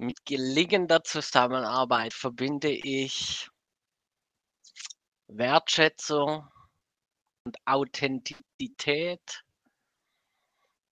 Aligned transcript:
Mit 0.00 0.24
gelingender 0.24 1.02
Zusammenarbeit 1.02 2.14
verbinde 2.14 2.70
ich 2.70 3.48
Wertschätzung 5.26 6.46
und 7.44 7.56
Authentizität, 7.64 9.42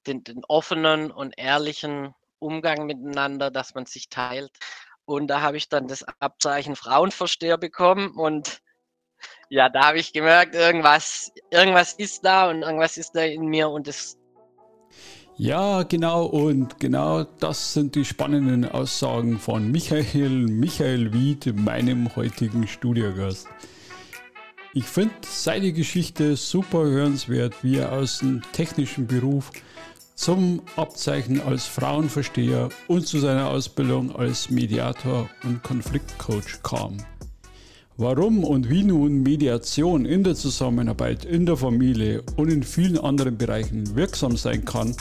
den, 0.08 0.24
den 0.24 0.44
offenen 0.48 1.12
und 1.12 1.38
ehrlichen 1.38 2.14
Umgang 2.40 2.86
miteinander, 2.86 3.52
dass 3.52 3.74
man 3.74 3.86
sich 3.86 4.08
teilt. 4.08 4.52
Und 5.04 5.28
da 5.28 5.40
habe 5.40 5.56
ich 5.56 5.68
dann 5.68 5.86
das 5.86 6.02
Abzeichen 6.18 6.74
Frauenversteher 6.74 7.58
bekommen 7.58 8.10
und 8.16 8.60
ja, 9.48 9.68
da 9.68 9.86
habe 9.86 9.98
ich 10.00 10.12
gemerkt, 10.12 10.56
irgendwas, 10.56 11.32
irgendwas 11.50 11.92
ist 11.92 12.24
da 12.24 12.50
und 12.50 12.62
irgendwas 12.62 12.96
ist 12.96 13.12
da 13.12 13.22
in 13.22 13.46
mir 13.46 13.70
und 13.70 13.86
das 13.86 14.18
ja, 15.38 15.82
genau, 15.82 16.24
und 16.24 16.80
genau 16.80 17.24
das 17.40 17.74
sind 17.74 17.94
die 17.94 18.04
spannenden 18.04 18.64
Aussagen 18.64 19.38
von 19.38 19.70
Michael, 19.70 20.46
Michael 20.46 21.12
Wied, 21.12 21.54
meinem 21.56 22.14
heutigen 22.16 22.66
Studiogast. 22.66 23.46
Ich 24.72 24.84
finde 24.84 25.14
seine 25.22 25.72
Geschichte 25.72 26.36
super 26.36 26.84
hörenswert, 26.84 27.54
wie 27.62 27.76
er 27.76 27.92
aus 27.92 28.18
dem 28.18 28.42
technischen 28.52 29.06
Beruf 29.06 29.50
zum 30.14 30.62
Abzeichen 30.76 31.40
als 31.40 31.66
Frauenversteher 31.66 32.70
und 32.88 33.06
zu 33.06 33.18
seiner 33.18 33.48
Ausbildung 33.48 34.14
als 34.16 34.50
Mediator 34.50 35.28
und 35.44 35.62
Konfliktcoach 35.62 36.62
kam. 36.62 36.96
Warum 37.98 38.44
und 38.44 38.68
wie 38.68 38.84
nun 38.84 39.22
Mediation 39.22 40.04
in 40.04 40.22
der 40.22 40.34
Zusammenarbeit, 40.34 41.24
in 41.24 41.46
der 41.46 41.56
Familie 41.56 42.22
und 42.36 42.52
in 42.52 42.62
vielen 42.62 42.98
anderen 42.98 43.38
Bereichen 43.38 43.96
wirksam 43.96 44.36
sein 44.36 44.66
kann, 44.66 44.94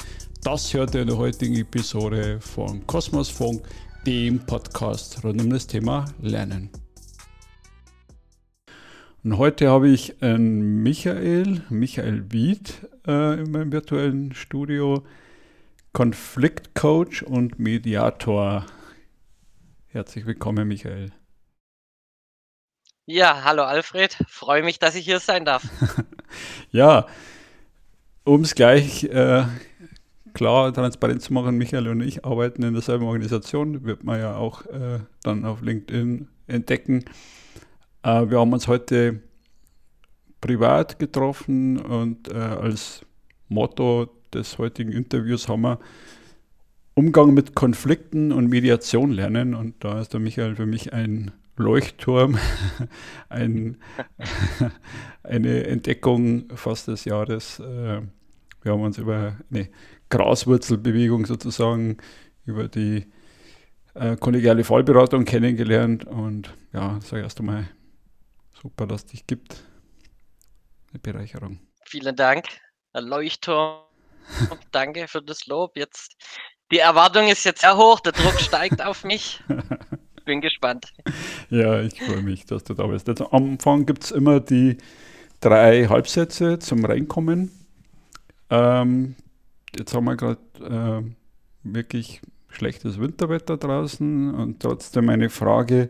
das 0.44 0.73
hört 0.73 0.95
ihr 0.95 1.02
in 1.02 1.08
der 1.09 1.18
heutigen 1.18 1.58
Episode 1.58 2.40
von 2.40 2.88
Kosmos 2.88 3.27
Funk, 3.27 3.63
dem 4.05 4.40
Podcast 4.45 5.26
rund 5.26 5.41
um 5.41 5.49
das 5.49 5.68
Thema 5.68 6.05
Lernen. 6.21 6.70
Und 9.26 9.37
heute 9.40 9.68
habe 9.68 9.90
ich 9.90 10.24
einen 10.24 10.82
Michael, 10.82 11.63
Michael 11.70 12.32
Wied 12.32 12.76
äh, 13.05 13.41
in 13.41 13.52
meinem 13.52 13.74
virtuellen 13.74 14.34
Studio, 14.34 15.04
Konfliktcoach 15.91 17.24
und 17.27 17.59
Mediator. 17.59 18.65
Herzlich 19.87 20.26
willkommen, 20.26 20.65
Michael. 20.65 21.12
Ja, 23.08 23.44
hallo 23.44 23.62
Alfred, 23.62 24.18
freue 24.28 24.64
mich, 24.64 24.80
dass 24.80 24.96
ich 24.96 25.06
hier 25.06 25.20
sein 25.20 25.46
darf. 25.46 25.64
ja, 26.72 27.06
um 28.24 28.42
es 28.42 28.56
gleich 28.56 29.04
äh, 29.04 29.44
klar 30.34 30.74
transparent 30.74 31.22
zu 31.22 31.32
machen, 31.32 31.56
Michael 31.56 31.88
und 31.88 32.02
ich 32.02 32.26
arbeiten 32.26 32.64
in 32.64 32.74
derselben 32.74 33.06
Organisation, 33.06 33.86
wird 33.86 34.04
man 34.04 34.20
ja 34.20 34.36
auch 34.38 34.66
äh, 34.66 35.02
dann 35.22 35.46
auf 35.46 35.62
LinkedIn 35.62 36.28
entdecken. 36.48 37.06
Äh, 38.02 38.28
wir 38.28 38.40
haben 38.40 38.54
uns 38.54 38.68
heute 38.68 39.22
privat 40.42 40.98
getroffen 40.98 41.78
und 41.78 42.32
äh, 42.32 42.34
als 42.34 43.06
Motto 43.50 44.10
des 44.34 44.58
heutigen 44.58 44.92
Interviews 44.92 45.48
haben 45.48 45.62
wir 45.62 45.80
Umgang 46.96 47.36
mit 47.36 47.54
Konflikten 47.54 48.32
und 48.32 48.48
Mediation 48.48 49.12
lernen. 49.12 49.54
Und 49.54 49.84
da 49.84 50.02
ist 50.02 50.14
der 50.14 50.20
Michael 50.20 50.56
für 50.56 50.66
mich 50.66 50.92
ein 50.92 51.32
Leuchtturm, 51.58 52.38
ein, 53.30 53.78
eine 55.24 55.68
Entdeckung 55.68 56.50
fast 56.56 56.88
des 56.88 57.06
Jahres. 57.06 57.60
Äh, 57.60 58.02
wir 58.62 58.72
haben 58.72 58.82
uns 58.82 58.98
über 58.98 59.38
eine 59.52 59.70
Graswurzelbewegung 60.10 61.26
sozusagen 61.26 61.98
über 62.46 62.68
die 62.68 63.06
äh, 63.94 64.16
kollegiale 64.18 64.64
Fallberatung 64.64 65.26
kennengelernt 65.26 66.06
und 66.06 66.53
ja, 66.74 67.00
sage 67.02 67.24
erst 67.24 67.40
einmal 67.40 67.70
super, 68.53 68.88
dass 68.88 69.02
es 69.02 69.08
dich 69.08 69.28
gibt. 69.28 69.64
Eine 70.92 71.00
Bereicherung. 71.00 71.59
Vielen 71.86 72.16
Dank, 72.16 72.46
Herr 72.94 73.02
Leuchtturm. 73.02 73.84
Danke 74.72 75.08
für 75.08 75.22
das 75.22 75.46
Lob. 75.48 75.78
Jetzt 75.78 76.16
die 76.72 76.80
Erwartung 76.80 77.28
ist 77.28 77.44
jetzt 77.44 77.62
sehr 77.62 77.78
hoch, 77.78 78.00
der 78.00 78.14
Druck 78.14 78.40
steigt 78.40 78.82
auf 78.82 79.04
mich. 79.04 79.44
Bin 80.25 80.41
gespannt. 80.41 80.91
Ja, 81.52 81.81
ich 81.81 82.02
freue 82.02 82.24
mich, 82.24 82.46
dass 82.46 82.63
du 82.63 82.74
da 82.74 82.88
bist. 82.88 83.08
Jetzt, 83.08 83.22
am 83.22 83.52
Anfang 83.52 83.86
gibt 83.86 84.03
es 84.03 84.12
immer 84.12 84.40
die 84.40 84.78
drei 85.40 85.86
Halbsätze 85.86 86.58
zum 86.58 86.84
Reinkommen. 86.84 87.52
Ähm, 88.50 89.16
jetzt 89.78 89.94
haben 89.94 90.06
wir 90.06 90.16
gerade 90.16 90.41
äh, 90.59 91.72
wirklich 91.72 92.22
schlechtes 92.50 93.00
Winterwetter 93.00 93.58
draußen 93.58 94.34
und 94.34 94.62
trotzdem 94.62 95.09
eine 95.09 95.30
Frage 95.30 95.90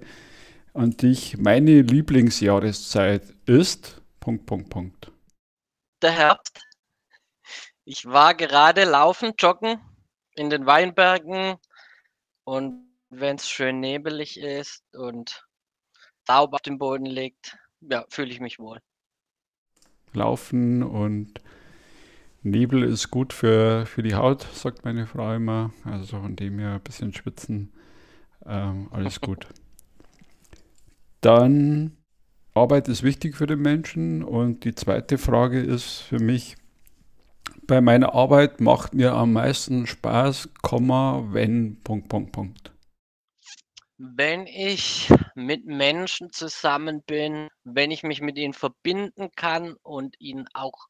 an 0.73 0.91
dich. 0.91 1.37
Meine 1.37 1.81
Lieblingsjahreszeit 1.81 3.23
ist 3.45 4.01
Punkt, 4.19 4.45
Punkt, 4.45 4.69
Punkt. 4.69 5.11
Der 6.01 6.11
Herbst. 6.11 6.61
Ich 7.85 8.05
war 8.05 8.33
gerade 8.33 8.83
laufen, 8.83 9.33
joggen 9.39 9.79
in 10.35 10.49
den 10.49 10.65
Weinbergen 10.65 11.55
und 12.43 12.84
wenn 13.09 13.35
es 13.35 13.49
schön 13.49 13.79
nebelig 13.79 14.39
ist 14.39 14.83
und 14.93 15.45
Staub 16.23 16.53
auf 16.53 16.61
dem 16.61 16.77
Boden 16.77 17.05
liegt, 17.05 17.57
ja, 17.81 18.05
fühle 18.09 18.31
ich 18.31 18.39
mich 18.39 18.59
wohl. 18.59 18.79
Laufen 20.13 20.81
und 20.81 21.39
Nebel 22.41 22.83
ist 22.83 23.09
gut 23.09 23.33
für, 23.33 23.85
für 23.85 24.03
die 24.03 24.15
Haut, 24.15 24.43
sagt 24.53 24.85
meine 24.85 25.07
Frau 25.07 25.33
immer. 25.33 25.73
Also 25.83 26.19
von 26.19 26.35
dem 26.35 26.59
her 26.59 26.73
ein 26.75 26.81
bisschen 26.81 27.13
schwitzen. 27.13 27.73
Ähm, 28.45 28.87
alles 28.91 29.19
gut. 29.19 29.47
Dann, 31.21 31.97
Arbeit 32.53 32.87
ist 32.87 33.01
wichtig 33.01 33.35
für 33.35 33.47
den 33.47 33.61
Menschen. 33.61 34.23
Und 34.23 34.63
die 34.63 34.75
zweite 34.75 35.17
Frage 35.17 35.59
ist 35.59 36.01
für 36.01 36.19
mich, 36.19 36.55
bei 37.65 37.81
meiner 37.81 38.13
Arbeit 38.13 38.61
macht 38.61 38.93
mir 38.93 39.13
am 39.13 39.33
meisten 39.33 39.87
Spaß, 39.87 40.49
Komma, 40.61 41.27
wenn, 41.31 41.81
Punkt, 41.81 42.09
Punkt, 42.09 42.31
Punkt. 42.31 42.74
Wenn 43.97 44.45
ich 44.45 45.09
mit 45.35 45.65
Menschen 45.65 46.31
zusammen 46.31 47.01
bin, 47.03 47.49
wenn 47.63 47.91
ich 47.91 48.03
mich 48.03 48.21
mit 48.21 48.37
ihnen 48.37 48.53
verbinden 48.53 49.29
kann 49.35 49.75
und 49.83 50.19
ihnen 50.19 50.47
auch 50.53 50.87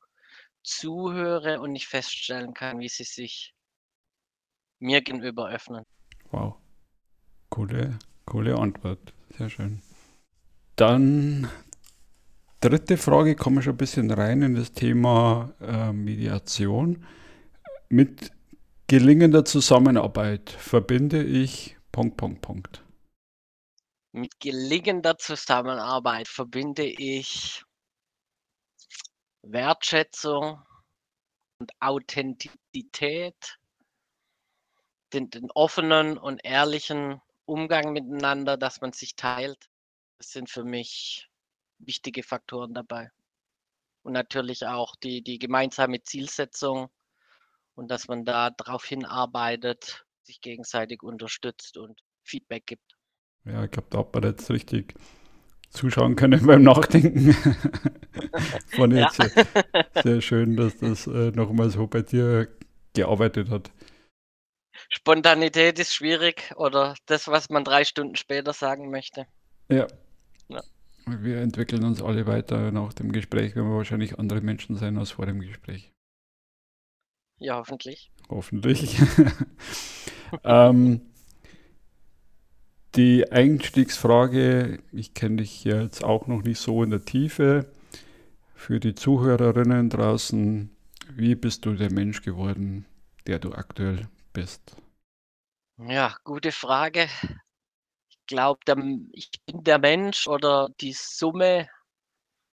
zuhöre 0.64 1.62
und 1.62 1.72
nicht 1.72 1.88
feststellen 1.88 2.54
kann, 2.54 2.80
wie 2.80 2.90
sie 2.90 3.04
sich 3.04 3.54
mir 4.80 5.02
gegenüber 5.02 5.50
öffnen. 5.50 5.84
Wow. 6.32 6.56
Coole, 7.50 8.00
coole 8.26 8.58
Antwort. 8.58 9.14
Sehr 9.38 9.50
schön. 9.50 9.82
Dann 10.76 11.50
dritte 12.60 12.98
Frage, 12.98 13.36
kommen 13.36 13.58
wir 13.58 13.62
schon 13.62 13.74
ein 13.76 13.78
bisschen 13.78 14.12
rein 14.12 14.42
in 14.42 14.56
das 14.56 14.74
Thema 14.74 15.54
äh, 15.62 15.94
Mediation. 15.94 17.06
Mit 17.90 18.32
gelingender 18.88 19.46
Zusammenarbeit 19.46 20.50
verbinde 20.50 21.24
ich 21.24 21.78
Punkt, 21.92 22.18
Punkt, 22.18 22.42
Punkt. 22.42 22.85
Mit 24.16 24.40
gelingender 24.40 25.18
Zusammenarbeit 25.18 26.30
verbinde 26.30 26.86
ich 26.86 27.66
Wertschätzung 29.42 30.66
und 31.60 31.74
Authentizität, 31.82 33.60
den, 35.12 35.30
den 35.32 35.52
offenen 35.52 36.18
und 36.18 36.46
ehrlichen 36.46 37.22
Umgang 37.44 37.92
miteinander, 37.92 38.56
dass 38.56 38.80
man 38.80 38.94
sich 38.94 39.18
teilt. 39.18 39.70
Das 40.18 40.30
sind 40.30 40.50
für 40.50 40.64
mich 40.64 41.30
wichtige 41.80 42.24
Faktoren 42.24 42.74
dabei. 42.74 43.12
Und 44.02 44.14
natürlich 44.14 44.66
auch 44.66 44.96
die, 44.96 45.24
die 45.24 45.40
gemeinsame 45.40 46.04
Zielsetzung 46.04 46.90
und 47.74 47.92
dass 47.92 48.08
man 48.08 48.24
da 48.24 48.50
darauf 48.52 48.86
hinarbeitet, 48.86 50.06
sich 50.22 50.40
gegenseitig 50.40 51.04
unterstützt 51.04 51.76
und 51.76 52.02
Feedback 52.24 52.66
gibt. 52.66 52.95
Ja, 53.46 53.64
ich 53.64 53.72
glaube, 53.72 53.88
da 53.92 54.00
hat 54.00 54.14
man 54.14 54.24
jetzt 54.24 54.50
richtig 54.50 54.96
zuschauen 55.70 56.16
können 56.16 56.46
beim 56.46 56.64
Nachdenken. 56.64 57.36
Ja. 58.78 58.86
jetzt 58.88 59.16
sehr, 59.18 59.46
sehr, 60.04 60.22
schön, 60.22 60.56
dass 60.56 60.78
das 60.78 61.06
äh, 61.08 61.32
nochmal 61.32 61.70
so 61.70 61.86
bei 61.88 62.02
dir 62.02 62.48
gearbeitet 62.94 63.50
hat. 63.50 63.72
Spontanität 64.90 65.80
ist 65.80 65.94
schwierig 65.94 66.54
oder 66.56 66.96
das, 67.06 67.28
was 67.28 67.50
man 67.50 67.64
drei 67.64 67.84
Stunden 67.84 68.16
später 68.16 68.54
sagen 68.54 68.90
möchte. 68.90 69.28
Ja. 69.70 69.88
ja. 70.48 70.62
Wir 71.06 71.42
entwickeln 71.42 71.84
uns 71.84 72.02
alle 72.02 72.26
weiter 72.26 72.72
nach 72.72 72.94
dem 72.94 73.12
Gespräch, 73.12 73.56
wenn 73.56 73.66
wir 73.66 73.76
wahrscheinlich 73.76 74.18
andere 74.18 74.42
Menschen 74.42 74.78
sein 74.78 74.98
als 74.98 75.12
vor 75.12 75.26
dem 75.26 75.42
Gespräch. 75.42 75.92
Ja, 77.38 77.58
hoffentlich. 77.58 78.12
Hoffentlich. 78.30 78.98
ähm, 80.44 81.02
die 82.96 83.32
Einstiegsfrage, 83.32 84.80
ich 84.92 85.14
kenne 85.14 85.38
dich 85.38 85.64
jetzt 85.64 86.04
auch 86.04 86.28
noch 86.28 86.44
nicht 86.44 86.60
so 86.60 86.84
in 86.84 86.92
der 86.92 87.04
Tiefe. 87.04 87.72
Für 88.54 88.80
die 88.80 88.96
Zuhörerinnen 88.96 89.90
draußen, 89.90 90.76
wie 91.10 91.36
bist 91.36 91.66
du 91.66 91.74
der 91.74 91.92
Mensch 91.92 92.22
geworden, 92.22 92.86
der 93.28 93.40
du 93.40 93.52
aktuell 93.52 94.08
bist? 94.34 94.78
Ja, 95.78 96.16
gute 96.24 96.52
Frage. 96.52 97.10
Ich 98.10 98.18
glaube, 98.28 98.60
ich 99.12 99.30
bin 99.46 99.64
der 99.64 99.78
Mensch 99.78 100.28
oder 100.28 100.70
die 100.80 100.94
Summe 100.94 101.68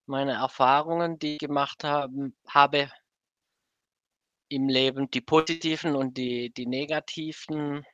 meiner 0.07 0.35
Erfahrungen, 0.35 1.19
die 1.19 1.35
ich 1.35 1.39
gemacht 1.39 1.85
haben, 1.85 2.35
habe 2.49 2.91
im 4.49 4.69
Leben, 4.69 5.09
die 5.11 5.21
positiven 5.21 5.95
und 5.95 6.17
die, 6.19 6.51
die 6.51 6.67
negativen. 6.67 7.87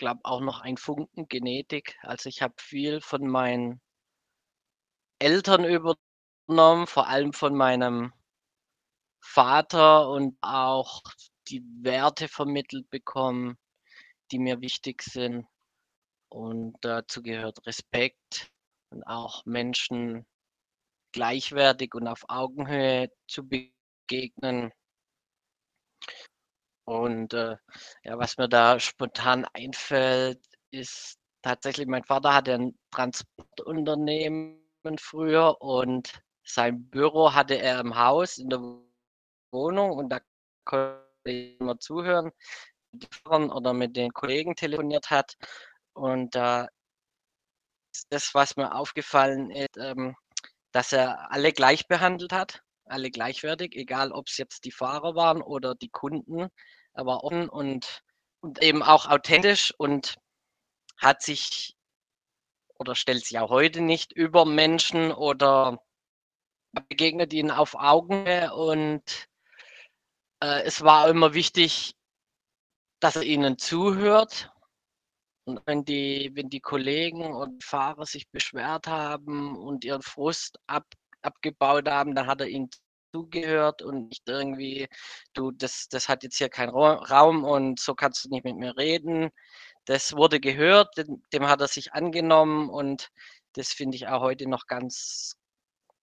Glaube 0.00 0.20
auch 0.24 0.40
noch 0.40 0.62
ein 0.62 0.78
Funken 0.78 1.28
Genetik. 1.28 1.98
Also 2.00 2.30
ich 2.30 2.40
habe 2.40 2.54
viel 2.56 3.02
von 3.02 3.28
meinen 3.28 3.82
Eltern 5.18 5.66
übernommen, 5.66 6.86
vor 6.86 7.06
allem 7.08 7.34
von 7.34 7.54
meinem 7.54 8.10
Vater 9.20 10.08
und 10.08 10.38
auch 10.40 11.02
die 11.48 11.62
Werte 11.82 12.28
vermittelt 12.28 12.88
bekommen, 12.88 13.58
die 14.32 14.38
mir 14.38 14.62
wichtig 14.62 15.02
sind. 15.02 15.46
Und 16.30 16.78
dazu 16.80 17.20
gehört 17.22 17.66
Respekt 17.66 18.50
und 18.88 19.02
auch 19.04 19.44
Menschen 19.44 20.24
gleichwertig 21.12 21.94
und 21.94 22.08
auf 22.08 22.24
Augenhöhe 22.28 23.12
zu 23.28 23.46
begegnen. 23.46 24.72
Und 26.90 27.34
äh, 27.34 27.56
ja, 28.02 28.18
was 28.18 28.36
mir 28.36 28.48
da 28.48 28.80
spontan 28.80 29.44
einfällt, 29.54 30.40
ist 30.72 31.20
tatsächlich, 31.40 31.86
mein 31.86 32.02
Vater 32.02 32.34
hatte 32.34 32.54
ein 32.54 32.76
Transportunternehmen 32.90 34.58
früher 34.98 35.60
und 35.62 36.20
sein 36.42 36.90
Büro 36.90 37.32
hatte 37.32 37.54
er 37.54 37.78
im 37.78 37.96
Haus 37.96 38.38
in 38.38 38.50
der 38.50 38.60
Wohnung 39.52 39.92
und 39.92 40.08
da 40.08 40.18
konnte 40.64 41.04
ich 41.26 41.60
immer 41.60 41.78
zuhören 41.78 42.32
oder 43.28 43.72
mit 43.72 43.94
den 43.94 44.12
Kollegen 44.12 44.56
telefoniert 44.56 45.10
hat. 45.10 45.36
Und 45.92 46.34
da 46.34 46.64
äh, 46.64 46.68
das, 48.08 48.34
was 48.34 48.56
mir 48.56 48.74
aufgefallen 48.74 49.50
ist, 49.52 49.76
ähm, 49.78 50.16
dass 50.72 50.92
er 50.92 51.30
alle 51.30 51.52
gleich 51.52 51.86
behandelt 51.86 52.32
hat, 52.32 52.62
alle 52.84 53.10
gleichwertig, 53.10 53.76
egal 53.76 54.10
ob 54.12 54.26
es 54.28 54.38
jetzt 54.38 54.64
die 54.64 54.72
Fahrer 54.72 55.14
waren 55.14 55.40
oder 55.42 55.76
die 55.76 55.88
Kunden. 55.90 56.48
Er 56.94 57.06
war 57.06 57.24
offen 57.24 57.48
und, 57.48 58.02
und 58.40 58.62
eben 58.62 58.82
auch 58.82 59.06
authentisch 59.06 59.72
und 59.76 60.16
hat 60.98 61.22
sich 61.22 61.76
oder 62.78 62.94
stellt 62.94 63.24
sich 63.24 63.38
auch 63.38 63.50
heute 63.50 63.82
nicht 63.82 64.12
über 64.12 64.46
Menschen 64.46 65.12
oder 65.12 65.82
begegnet 66.88 67.32
ihnen 67.32 67.50
auf 67.50 67.74
Augenhöhe 67.74 68.54
und 68.54 69.28
äh, 70.42 70.62
es 70.62 70.82
war 70.82 71.08
immer 71.08 71.34
wichtig, 71.34 71.94
dass 73.00 73.16
er 73.16 73.22
ihnen 73.22 73.58
zuhört. 73.58 74.50
Und 75.44 75.60
wenn 75.66 75.84
die, 75.84 76.30
wenn 76.34 76.48
die 76.48 76.60
Kollegen 76.60 77.34
und 77.34 77.64
Fahrer 77.64 78.06
sich 78.06 78.28
beschwert 78.30 78.86
haben 78.86 79.56
und 79.56 79.84
ihren 79.84 80.02
Frust 80.02 80.58
ab, 80.66 80.86
abgebaut 81.22 81.88
haben, 81.88 82.14
dann 82.14 82.26
hat 82.26 82.40
er 82.40 82.48
ihnen 82.48 82.70
zugehört 83.12 83.82
und 83.82 84.08
nicht 84.08 84.28
irgendwie, 84.28 84.88
du, 85.34 85.50
das, 85.50 85.88
das 85.88 86.08
hat 86.08 86.22
jetzt 86.22 86.38
hier 86.38 86.48
keinen 86.48 86.70
Raum 86.70 87.44
und 87.44 87.80
so 87.80 87.94
kannst 87.94 88.24
du 88.24 88.28
nicht 88.30 88.44
mit 88.44 88.56
mir 88.56 88.76
reden. 88.76 89.30
Das 89.86 90.14
wurde 90.16 90.40
gehört, 90.40 90.96
dem, 90.98 91.22
dem 91.32 91.48
hat 91.48 91.60
er 91.60 91.68
sich 91.68 91.92
angenommen 91.92 92.68
und 92.70 93.10
das 93.54 93.72
finde 93.72 93.96
ich 93.96 94.08
auch 94.08 94.20
heute 94.22 94.48
noch 94.48 94.66
ganz, 94.66 95.36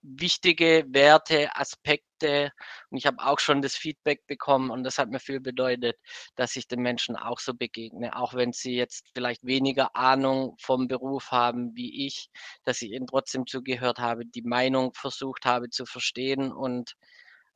wichtige 0.08 0.86
Werte, 0.90 1.56
Aspekte. 1.56 2.52
Und 2.90 2.98
ich 2.98 3.06
habe 3.06 3.18
auch 3.20 3.40
schon 3.40 3.62
das 3.62 3.76
Feedback 3.76 4.26
bekommen 4.28 4.72
und 4.72 4.84
das 4.84 4.98
hat 4.98 5.10
mir 5.10 5.20
viel 5.20 5.40
bedeutet, 5.40 5.98
dass 6.36 6.56
ich 6.56 6.68
den 6.68 6.82
Menschen 6.82 7.16
auch 7.16 7.40
so 7.40 7.54
begegne, 7.54 8.16
auch 8.16 8.34
wenn 8.34 8.54
sie 8.54 8.76
jetzt 8.76 9.06
vielleicht 9.14 9.46
weniger 9.46 9.96
Ahnung 9.96 10.56
vom 10.60 10.88
Beruf 10.88 11.32
haben 11.32 11.76
wie 11.76 12.08
ich, 12.08 12.30
dass 12.64 12.82
ich 12.82 12.92
ihnen 12.92 13.08
trotzdem 13.08 13.46
zugehört 13.48 14.00
habe, 14.00 14.26
die 14.26 14.44
Meinung 14.44 14.94
versucht 14.94 15.46
habe 15.46 15.70
zu 15.70 15.86
verstehen 15.86 16.52
und 16.52 16.96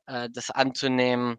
äh, 0.06 0.28
das 0.30 0.50
anzunehmen. 0.50 1.38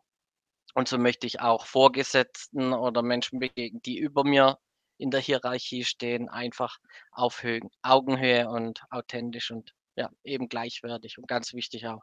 Und 0.75 0.87
so 0.87 0.97
möchte 0.97 1.27
ich 1.27 1.39
auch 1.41 1.67
Vorgesetzten 1.67 2.73
oder 2.73 3.03
Menschen 3.03 3.39
begegnen, 3.39 3.81
die 3.83 3.97
über 3.99 4.23
mir 4.23 4.57
in 4.97 5.11
der 5.11 5.19
Hierarchie 5.21 5.83
stehen, 5.85 6.29
einfach 6.29 6.77
auf 7.11 7.43
Augenhöhe 7.83 8.49
und 8.49 8.81
authentisch 8.89 9.51
und 9.51 9.73
ja, 9.95 10.09
eben 10.23 10.49
gleichwertig 10.49 11.17
und 11.17 11.27
ganz 11.27 11.53
wichtig 11.53 11.87
auch 11.87 12.01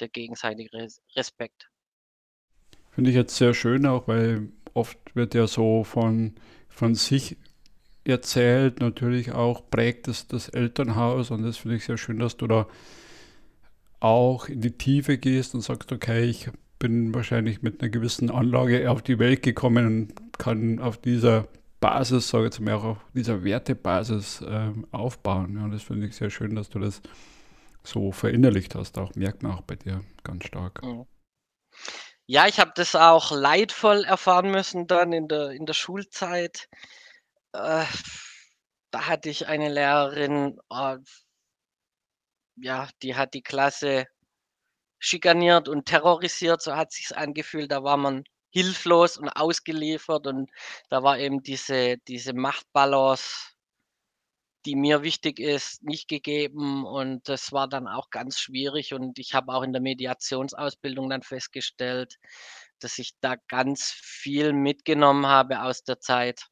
der 0.00 0.08
gegenseitige 0.08 0.88
Respekt. 1.16 1.68
Finde 2.90 3.10
ich 3.10 3.16
jetzt 3.16 3.36
sehr 3.36 3.54
schön 3.54 3.86
auch, 3.86 4.08
weil 4.08 4.48
oft 4.74 4.98
wird 5.14 5.34
ja 5.34 5.46
so 5.46 5.84
von, 5.84 6.34
von 6.68 6.94
sich 6.94 7.36
erzählt, 8.04 8.80
natürlich 8.80 9.32
auch 9.32 9.68
prägt 9.70 10.08
es 10.08 10.26
das 10.26 10.48
Elternhaus 10.48 11.30
und 11.30 11.42
das 11.42 11.58
finde 11.58 11.76
ich 11.76 11.84
sehr 11.84 11.98
schön, 11.98 12.18
dass 12.18 12.36
du 12.36 12.46
da 12.46 12.66
auch 14.00 14.48
in 14.48 14.60
die 14.60 14.78
Tiefe 14.78 15.18
gehst 15.18 15.54
und 15.54 15.60
sagst, 15.60 15.92
okay, 15.92 16.24
ich 16.24 16.48
bin 16.78 17.12
wahrscheinlich 17.14 17.62
mit 17.62 17.82
einer 17.82 17.90
gewissen 17.90 18.30
Anlage 18.30 18.90
auf 18.90 19.02
die 19.02 19.18
Welt 19.18 19.42
gekommen 19.42 19.86
und 19.86 20.38
kann 20.38 20.78
auf 20.78 20.96
dieser 20.96 21.48
Basis, 21.80 22.28
sage 22.28 22.44
ich 22.44 22.54
jetzt 22.54 22.60
mal, 22.60 22.74
auch 22.74 22.84
auf 22.84 22.98
dieser 23.14 23.44
Wertebasis 23.44 24.40
äh, 24.42 24.72
aufbauen. 24.90 25.56
Ja, 25.56 25.68
das 25.68 25.82
finde 25.82 26.06
ich 26.06 26.16
sehr 26.16 26.30
schön, 26.30 26.54
dass 26.54 26.68
du 26.68 26.78
das 26.78 27.00
so 27.82 28.12
verinnerlicht 28.12 28.74
hast. 28.74 28.98
Auch 28.98 29.14
merkt 29.14 29.42
man 29.42 29.52
auch 29.52 29.62
bei 29.62 29.76
dir 29.76 30.04
ganz 30.24 30.46
stark. 30.46 30.82
Ja, 32.26 32.46
ich 32.46 32.60
habe 32.60 32.72
das 32.74 32.94
auch 32.94 33.30
leidvoll 33.30 34.04
erfahren 34.04 34.50
müssen 34.50 34.86
dann 34.86 35.12
in 35.12 35.28
der, 35.28 35.50
in 35.50 35.64
der 35.64 35.72
Schulzeit. 35.72 36.68
Äh, 37.52 37.84
da 38.90 39.06
hatte 39.06 39.30
ich 39.30 39.46
eine 39.46 39.68
Lehrerin, 39.72 40.58
äh, 40.70 40.98
ja, 42.56 42.88
die 43.02 43.14
hat 43.16 43.34
die 43.34 43.42
Klasse 43.42 44.06
schikaniert 44.98 45.68
und 45.68 45.86
terrorisiert, 45.86 46.60
so 46.60 46.76
hat 46.76 46.92
sich 46.92 47.16
angefühlt. 47.16 47.70
Da 47.70 47.82
war 47.82 47.96
man 47.96 48.24
hilflos 48.50 49.16
und 49.18 49.28
ausgeliefert 49.30 50.26
und 50.26 50.50
da 50.90 51.02
war 51.02 51.18
eben 51.18 51.42
diese, 51.42 51.98
diese 52.08 52.32
Machtbalance, 52.34 53.52
die 54.66 54.76
mir 54.76 55.02
wichtig 55.02 55.38
ist, 55.40 55.82
nicht 55.82 56.08
gegeben 56.08 56.84
und 56.84 57.28
das 57.28 57.52
war 57.52 57.68
dann 57.68 57.86
auch 57.88 58.10
ganz 58.10 58.38
schwierig 58.40 58.92
und 58.94 59.18
ich 59.18 59.34
habe 59.34 59.52
auch 59.52 59.62
in 59.62 59.72
der 59.72 59.82
Mediationsausbildung 59.82 61.08
dann 61.10 61.22
festgestellt, 61.22 62.16
dass 62.80 62.98
ich 62.98 63.12
da 63.20 63.36
ganz 63.48 63.90
viel 63.92 64.52
mitgenommen 64.52 65.26
habe 65.26 65.62
aus 65.62 65.84
der 65.84 66.00
Zeit. 66.00 66.46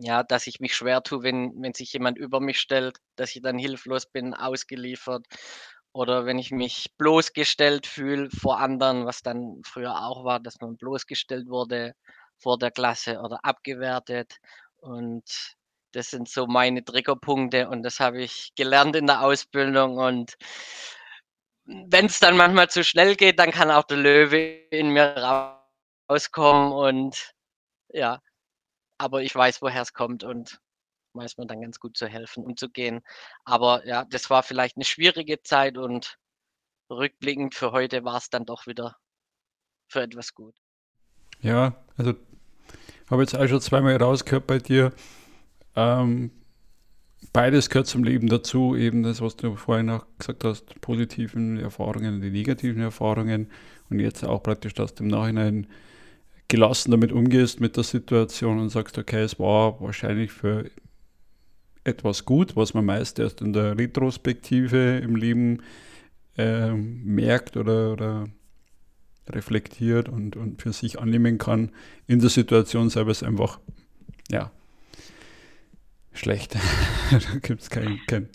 Ja, 0.00 0.24
dass 0.24 0.46
ich 0.48 0.58
mich 0.58 0.74
schwer 0.74 1.02
tue, 1.04 1.22
wenn, 1.22 1.52
wenn 1.62 1.72
sich 1.72 1.92
jemand 1.92 2.18
über 2.18 2.40
mich 2.40 2.58
stellt, 2.58 2.98
dass 3.16 3.34
ich 3.36 3.42
dann 3.42 3.58
hilflos 3.58 4.06
bin, 4.06 4.34
ausgeliefert 4.34 5.24
oder 5.94 6.26
wenn 6.26 6.38
ich 6.38 6.50
mich 6.50 6.88
bloßgestellt 6.98 7.86
fühle 7.86 8.28
vor 8.30 8.58
anderen, 8.58 9.06
was 9.06 9.22
dann 9.22 9.62
früher 9.64 10.04
auch 10.04 10.24
war, 10.24 10.40
dass 10.40 10.60
man 10.60 10.76
bloßgestellt 10.76 11.48
wurde 11.48 11.94
vor 12.38 12.58
der 12.58 12.72
Klasse 12.72 13.20
oder 13.20 13.38
abgewertet. 13.44 14.36
Und 14.78 15.24
das 15.92 16.10
sind 16.10 16.28
so 16.28 16.46
meine 16.48 16.84
Triggerpunkte 16.84 17.68
und 17.68 17.84
das 17.84 18.00
habe 18.00 18.22
ich 18.22 18.52
gelernt 18.56 18.96
in 18.96 19.06
der 19.06 19.22
Ausbildung. 19.22 19.96
Und 19.98 20.34
wenn 21.64 22.06
es 22.06 22.18
dann 22.18 22.36
manchmal 22.36 22.68
zu 22.68 22.82
schnell 22.84 23.14
geht, 23.16 23.38
dann 23.38 23.52
kann 23.52 23.70
auch 23.70 23.84
der 23.84 23.98
Löwe 23.98 24.66
in 24.70 24.90
mir 24.90 25.14
rauskommen 26.08 26.72
und 26.72 27.32
ja, 27.88 28.20
aber 28.98 29.22
ich 29.22 29.34
weiß, 29.34 29.62
woher 29.62 29.82
es 29.82 29.92
kommt 29.92 30.24
und 30.24 30.58
weiß 31.14 31.38
man 31.38 31.48
dann 31.48 31.60
ganz 31.60 31.80
gut 31.80 31.96
zu 31.96 32.06
helfen, 32.06 32.44
umzugehen. 32.44 33.02
Aber 33.44 33.86
ja, 33.86 34.04
das 34.04 34.30
war 34.30 34.42
vielleicht 34.42 34.76
eine 34.76 34.84
schwierige 34.84 35.42
Zeit 35.42 35.78
und 35.78 36.18
rückblickend 36.90 37.54
für 37.54 37.72
heute 37.72 38.04
war 38.04 38.16
es 38.16 38.30
dann 38.30 38.44
doch 38.44 38.66
wieder 38.66 38.96
für 39.88 40.02
etwas 40.02 40.34
gut. 40.34 40.54
Ja, 41.40 41.76
also 41.96 42.14
habe 43.10 43.22
jetzt 43.22 43.36
auch 43.36 43.46
schon 43.46 43.60
zweimal 43.60 43.96
rausgehört 43.96 44.46
bei 44.46 44.58
dir. 44.58 44.92
Ähm, 45.76 46.30
beides 47.32 47.68
gehört 47.68 47.86
zum 47.86 48.04
Leben 48.04 48.28
dazu, 48.28 48.76
eben 48.76 49.02
das, 49.02 49.20
was 49.20 49.36
du 49.36 49.56
vorhin 49.56 49.90
auch 49.90 50.06
gesagt 50.18 50.44
hast, 50.44 50.80
positiven 50.80 51.58
Erfahrungen, 51.58 52.20
die 52.20 52.30
negativen 52.30 52.82
Erfahrungen 52.82 53.50
und 53.90 54.00
jetzt 54.00 54.24
auch 54.24 54.42
praktisch, 54.42 54.74
dass 54.74 54.94
du 54.94 55.04
im 55.04 55.10
Nachhinein 55.10 55.66
gelassen 56.48 56.90
damit 56.90 57.12
umgehst 57.12 57.60
mit 57.60 57.76
der 57.76 57.84
Situation 57.84 58.58
und 58.58 58.68
sagst, 58.68 58.98
okay, 58.98 59.22
es 59.22 59.38
war 59.38 59.80
wahrscheinlich 59.80 60.32
für 60.32 60.70
etwas 61.84 62.24
gut, 62.24 62.56
was 62.56 62.74
man 62.74 62.84
meist 62.84 63.18
erst 63.18 63.40
in 63.40 63.52
der 63.52 63.78
Retrospektive 63.78 64.98
im 64.98 65.16
Leben 65.16 65.62
äh, 66.36 66.72
merkt 66.72 67.56
oder, 67.56 67.92
oder 67.92 68.28
reflektiert 69.28 70.08
und, 70.08 70.36
und 70.36 70.60
für 70.60 70.72
sich 70.72 70.98
annehmen 70.98 71.38
kann. 71.38 71.70
In 72.06 72.20
der 72.20 72.30
Situation 72.30 72.90
selber 72.90 73.10
ist 73.10 73.22
einfach, 73.22 73.60
ja, 74.30 74.50
schlecht. 76.12 76.54
da 77.10 77.38
gibt 77.42 77.62
es 77.62 77.70
kein, 77.70 78.00
kein 78.06 78.28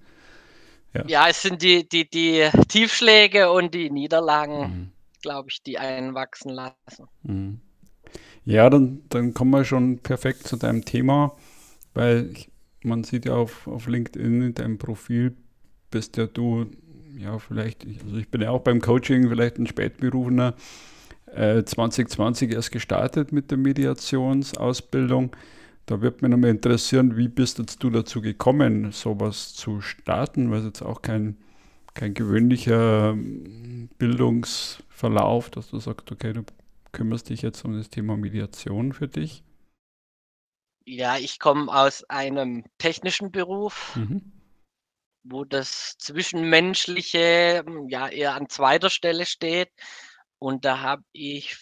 ja. 0.93 1.03
ja. 1.07 1.27
es 1.29 1.41
sind 1.41 1.61
die, 1.61 1.87
die, 1.87 2.09
die 2.09 2.49
Tiefschläge 2.67 3.51
und 3.51 3.73
die 3.73 3.89
Niederlagen, 3.89 4.59
mhm. 4.59 4.91
glaube 5.21 5.49
ich, 5.51 5.61
die 5.63 5.77
einen 5.77 6.13
wachsen 6.13 6.49
lassen. 6.49 7.07
Mhm. 7.23 7.61
Ja, 8.45 8.69
dann, 8.69 9.03
dann 9.09 9.33
kommen 9.33 9.51
wir 9.51 9.63
schon 9.65 9.99
perfekt 9.99 10.47
zu 10.47 10.57
deinem 10.57 10.83
Thema, 10.83 11.35
weil 11.93 12.31
ich, 12.33 12.48
man 12.83 13.03
sieht 13.03 13.25
ja 13.25 13.33
auf, 13.35 13.67
auf 13.67 13.87
LinkedIn 13.87 14.41
in 14.41 14.53
deinem 14.53 14.77
Profil, 14.77 15.35
bist 15.91 16.17
ja 16.17 16.27
du, 16.27 16.67
ja, 17.17 17.37
vielleicht, 17.39 17.85
also 18.05 18.17
ich 18.17 18.29
bin 18.29 18.41
ja 18.41 18.51
auch 18.51 18.61
beim 18.61 18.81
Coaching 18.81 19.29
vielleicht 19.29 19.57
ein 19.57 19.67
Spätberufener, 19.67 20.55
äh, 21.33 21.63
2020 21.63 22.51
erst 22.51 22.71
gestartet 22.71 23.31
mit 23.31 23.51
der 23.51 23.57
Mediationsausbildung. 23.57 25.35
Da 25.85 26.01
wird 26.01 26.21
mich 26.21 26.29
nochmal 26.29 26.51
interessieren, 26.51 27.17
wie 27.17 27.27
bist 27.27 27.59
jetzt 27.59 27.83
du 27.83 27.89
dazu 27.89 28.21
gekommen, 28.21 28.91
sowas 28.91 29.53
zu 29.53 29.81
starten, 29.81 30.51
weil 30.51 30.59
es 30.59 30.65
jetzt 30.65 30.81
auch 30.83 31.01
kein, 31.01 31.37
kein 31.95 32.13
gewöhnlicher 32.13 33.11
ähm, 33.11 33.89
Bildungsverlauf, 33.97 35.49
dass 35.49 35.71
du 35.71 35.79
sagst, 35.79 36.11
okay, 36.11 36.33
du 36.33 36.43
kümmerst 36.91 37.29
dich 37.29 37.41
jetzt 37.41 37.65
um 37.65 37.75
das 37.75 37.89
Thema 37.89 38.17
Mediation 38.17 38.93
für 38.93 39.07
dich. 39.07 39.43
Ja, 40.91 41.17
ich 41.17 41.37
komme 41.37 41.71
aus 41.71 42.03
einem 42.09 42.65
technischen 42.79 43.31
Beruf, 43.31 43.95
mhm. 43.95 44.33
wo 45.21 45.45
das 45.45 45.99
Zwischenmenschliche 45.99 47.63
ja 47.89 48.07
eher 48.07 48.33
an 48.33 48.49
zweiter 48.49 48.89
Stelle 48.89 49.27
steht. 49.27 49.69
Und 50.39 50.65
da 50.65 50.79
habe 50.79 51.03
ich 51.11 51.55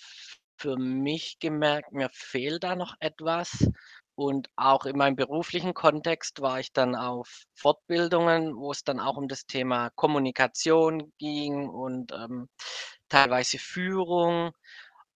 für 0.56 0.78
mich 0.78 1.40
gemerkt, 1.40 1.92
mir 1.92 2.10
fehlt 2.14 2.64
da 2.64 2.78
noch 2.78 2.96
etwas. 3.02 3.70
Und 4.16 4.50
auch 4.56 4.86
in 4.86 4.98
meinem 4.98 5.18
beruflichen 5.18 5.74
Kontext 5.74 6.40
war 6.42 6.62
ich 6.62 6.72
dann 6.72 6.96
auf 6.96 7.44
Fortbildungen, 7.54 8.56
wo 8.56 8.72
es 8.72 8.86
dann 8.86 9.02
auch 9.02 9.18
um 9.18 9.28
das 9.28 9.46
Thema 9.46 9.90
Kommunikation 9.96 11.12
ging 11.18 11.68
und 11.68 12.14
ähm, 12.14 12.48
teilweise 13.10 13.58
Führung. 13.58 14.54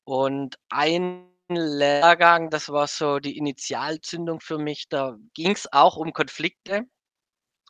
Und 0.04 0.58
ein 0.68 1.31
Lehrgang, 1.56 2.50
das 2.50 2.70
war 2.70 2.88
so 2.88 3.20
die 3.20 3.38
Initialzündung 3.38 4.40
für 4.42 4.58
mich, 4.58 4.90
da 4.90 5.18
ging 5.34 5.52
es 5.52 5.72
auch 5.72 5.98
um 5.98 6.14
Konflikte. 6.14 6.84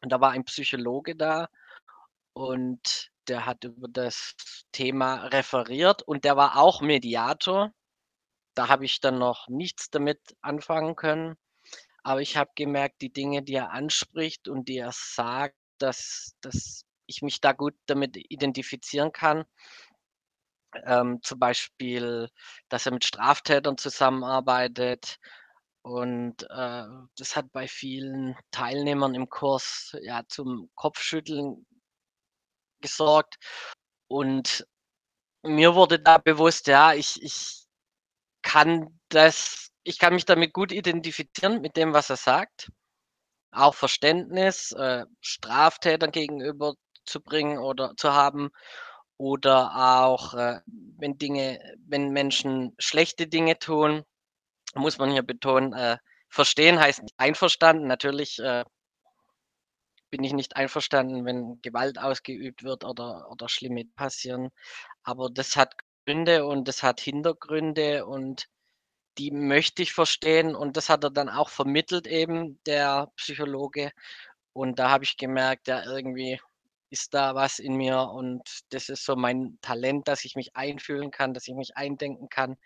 Und 0.02 0.12
da 0.12 0.20
war 0.22 0.32
ein 0.32 0.46
Psychologe 0.46 1.16
da 1.16 1.48
und 2.34 3.12
der 3.28 3.46
hat 3.46 3.64
über 3.64 3.88
das 3.88 4.36
Thema 4.72 5.26
referiert 5.28 6.02
und 6.04 6.24
der 6.26 6.38
war 6.38 6.58
auch 6.58 6.82
Mediator 6.82 7.72
da 8.56 8.68
habe 8.68 8.86
ich 8.86 9.00
dann 9.00 9.18
noch 9.18 9.48
nichts 9.48 9.90
damit 9.90 10.20
anfangen 10.42 10.96
können. 10.96 11.36
Aber 12.04 12.22
ich 12.22 12.38
habe 12.38 12.52
gemerkt, 12.56 13.02
die 13.02 13.14
Dinge, 13.14 13.44
die 13.44 13.54
er 13.54 13.72
anspricht 13.72 14.48
und 14.48 14.68
die 14.68 14.78
er 14.78 14.92
sagt, 14.94 15.56
dass, 15.78 16.36
dass 16.42 16.84
ich 17.06 17.22
mich 17.22 17.42
da 17.42 17.54
gut 17.54 17.76
damit 17.86 18.18
identifizieren 18.18 19.12
kann. 19.12 19.46
Ähm, 20.86 21.20
zum 21.24 21.40
Beispiel, 21.40 22.30
dass 22.70 22.86
er 22.86 22.94
mit 22.94 23.06
Straftätern 23.06 23.78
zusammenarbeitet. 23.78 25.18
Und 25.84 26.44
äh, 26.44 26.86
das 27.18 27.36
hat 27.36 27.52
bei 27.52 27.68
vielen 27.68 28.36
Teilnehmern 28.52 29.16
im 29.16 29.30
Kurs 29.30 29.96
ja 30.02 30.24
zum 30.28 30.70
Kopfschütteln 30.76 31.66
gesorgt. 32.82 33.38
Und 34.08 34.66
mir 35.44 35.76
wurde 35.76 36.00
da 36.00 36.18
bewusst, 36.20 36.68
ja, 36.68 36.94
ich, 36.94 37.22
ich, 37.24 37.62
kann 38.42 39.00
das, 39.10 39.70
ich 39.84 40.00
kann 40.00 40.14
mich 40.14 40.26
damit 40.26 40.54
gut 40.54 40.72
identifizieren 40.72 41.62
mit 41.62 41.78
dem, 41.78 41.94
was 41.94 42.10
er 42.10 42.18
sagt. 42.18 42.72
Auch 43.52 43.76
Verständnis, 43.76 44.72
äh, 44.74 45.06
Straftätern 45.22 46.12
gegenüber 46.12 46.76
zu 47.06 47.22
bringen 47.22 47.58
oder 47.58 47.94
zu 47.98 48.14
haben. 48.14 48.50
Oder 49.22 49.76
auch, 49.76 50.34
äh, 50.34 50.62
wenn 50.98 51.20
Dinge, 51.20 51.60
wenn 51.86 52.10
Menschen 52.10 52.74
schlechte 52.80 53.28
Dinge 53.28 53.60
tun, 53.60 54.04
muss 54.74 54.98
man 54.98 55.12
hier 55.12 55.22
betonen, 55.22 55.74
äh, 55.74 55.98
verstehen 56.28 56.80
heißt 56.80 57.04
einverstanden. 57.18 57.86
Natürlich 57.86 58.40
äh, 58.40 58.66
bin 60.10 60.24
ich 60.24 60.34
nicht 60.34 60.56
einverstanden, 60.56 61.24
wenn 61.26 61.62
Gewalt 61.62 62.00
ausgeübt 62.00 62.64
wird 62.64 62.84
oder, 62.84 63.30
oder 63.30 63.48
schlimme 63.48 63.86
passieren. 63.96 64.50
Aber 65.04 65.30
das 65.30 65.56
hat 65.56 65.76
Gründe 66.08 66.48
und 66.48 66.68
das 66.68 66.82
hat 66.82 67.00
Hintergründe 67.00 68.08
und 68.08 68.48
die 69.20 69.30
möchte 69.30 69.84
ich 69.84 69.94
verstehen 69.94 70.56
und 70.56 70.78
das 70.78 70.90
hat 70.90 71.04
er 71.04 71.12
dann 71.12 71.30
auch 71.30 71.50
vermittelt 71.50 72.08
eben, 72.08 72.60
der 72.66 73.12
Psychologe. 73.18 73.92
Und 74.54 74.80
da 74.80 74.90
habe 74.90 75.04
ich 75.04 75.18
gemerkt, 75.18 75.68
ja, 75.68 75.84
irgendwie 75.86 76.42
ist 76.92 77.14
da 77.14 77.36
was 77.36 77.60
in 77.60 77.76
mir 77.76 78.02
und 78.02 78.42
das 78.70 78.90
ist 78.90 79.06
so 79.06 79.16
mein 79.16 79.58
Talent, 79.62 80.08
dass 80.08 80.26
ich 80.26 80.36
mich 80.36 80.56
einfühlen 80.56 81.10
kann, 81.10 81.34
dass 81.34 81.48
ich 81.48 81.56
mich 81.56 81.78
eindenken 81.78 82.30
kann 82.30 82.58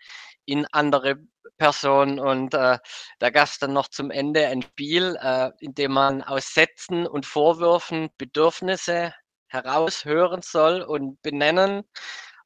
in 0.44 0.66
andere 0.72 1.16
Personen. 1.58 2.18
Und 2.18 2.54
äh, 2.54 2.78
da 3.18 3.30
gab 3.30 3.46
es 3.46 3.58
dann 3.58 3.72
noch 3.72 3.88
zum 3.88 4.10
Ende 4.10 4.46
ein 4.48 4.62
Spiel, 4.62 5.16
äh, 5.20 5.50
in 5.60 5.74
dem 5.74 5.92
man 5.92 6.22
aus 6.22 6.52
Sätzen 6.52 7.06
und 7.06 7.24
Vorwürfen 7.24 8.10
Bedürfnisse 8.18 9.14
heraushören 9.48 10.42
soll 10.42 10.82
und 10.82 11.22
benennen. 11.22 11.84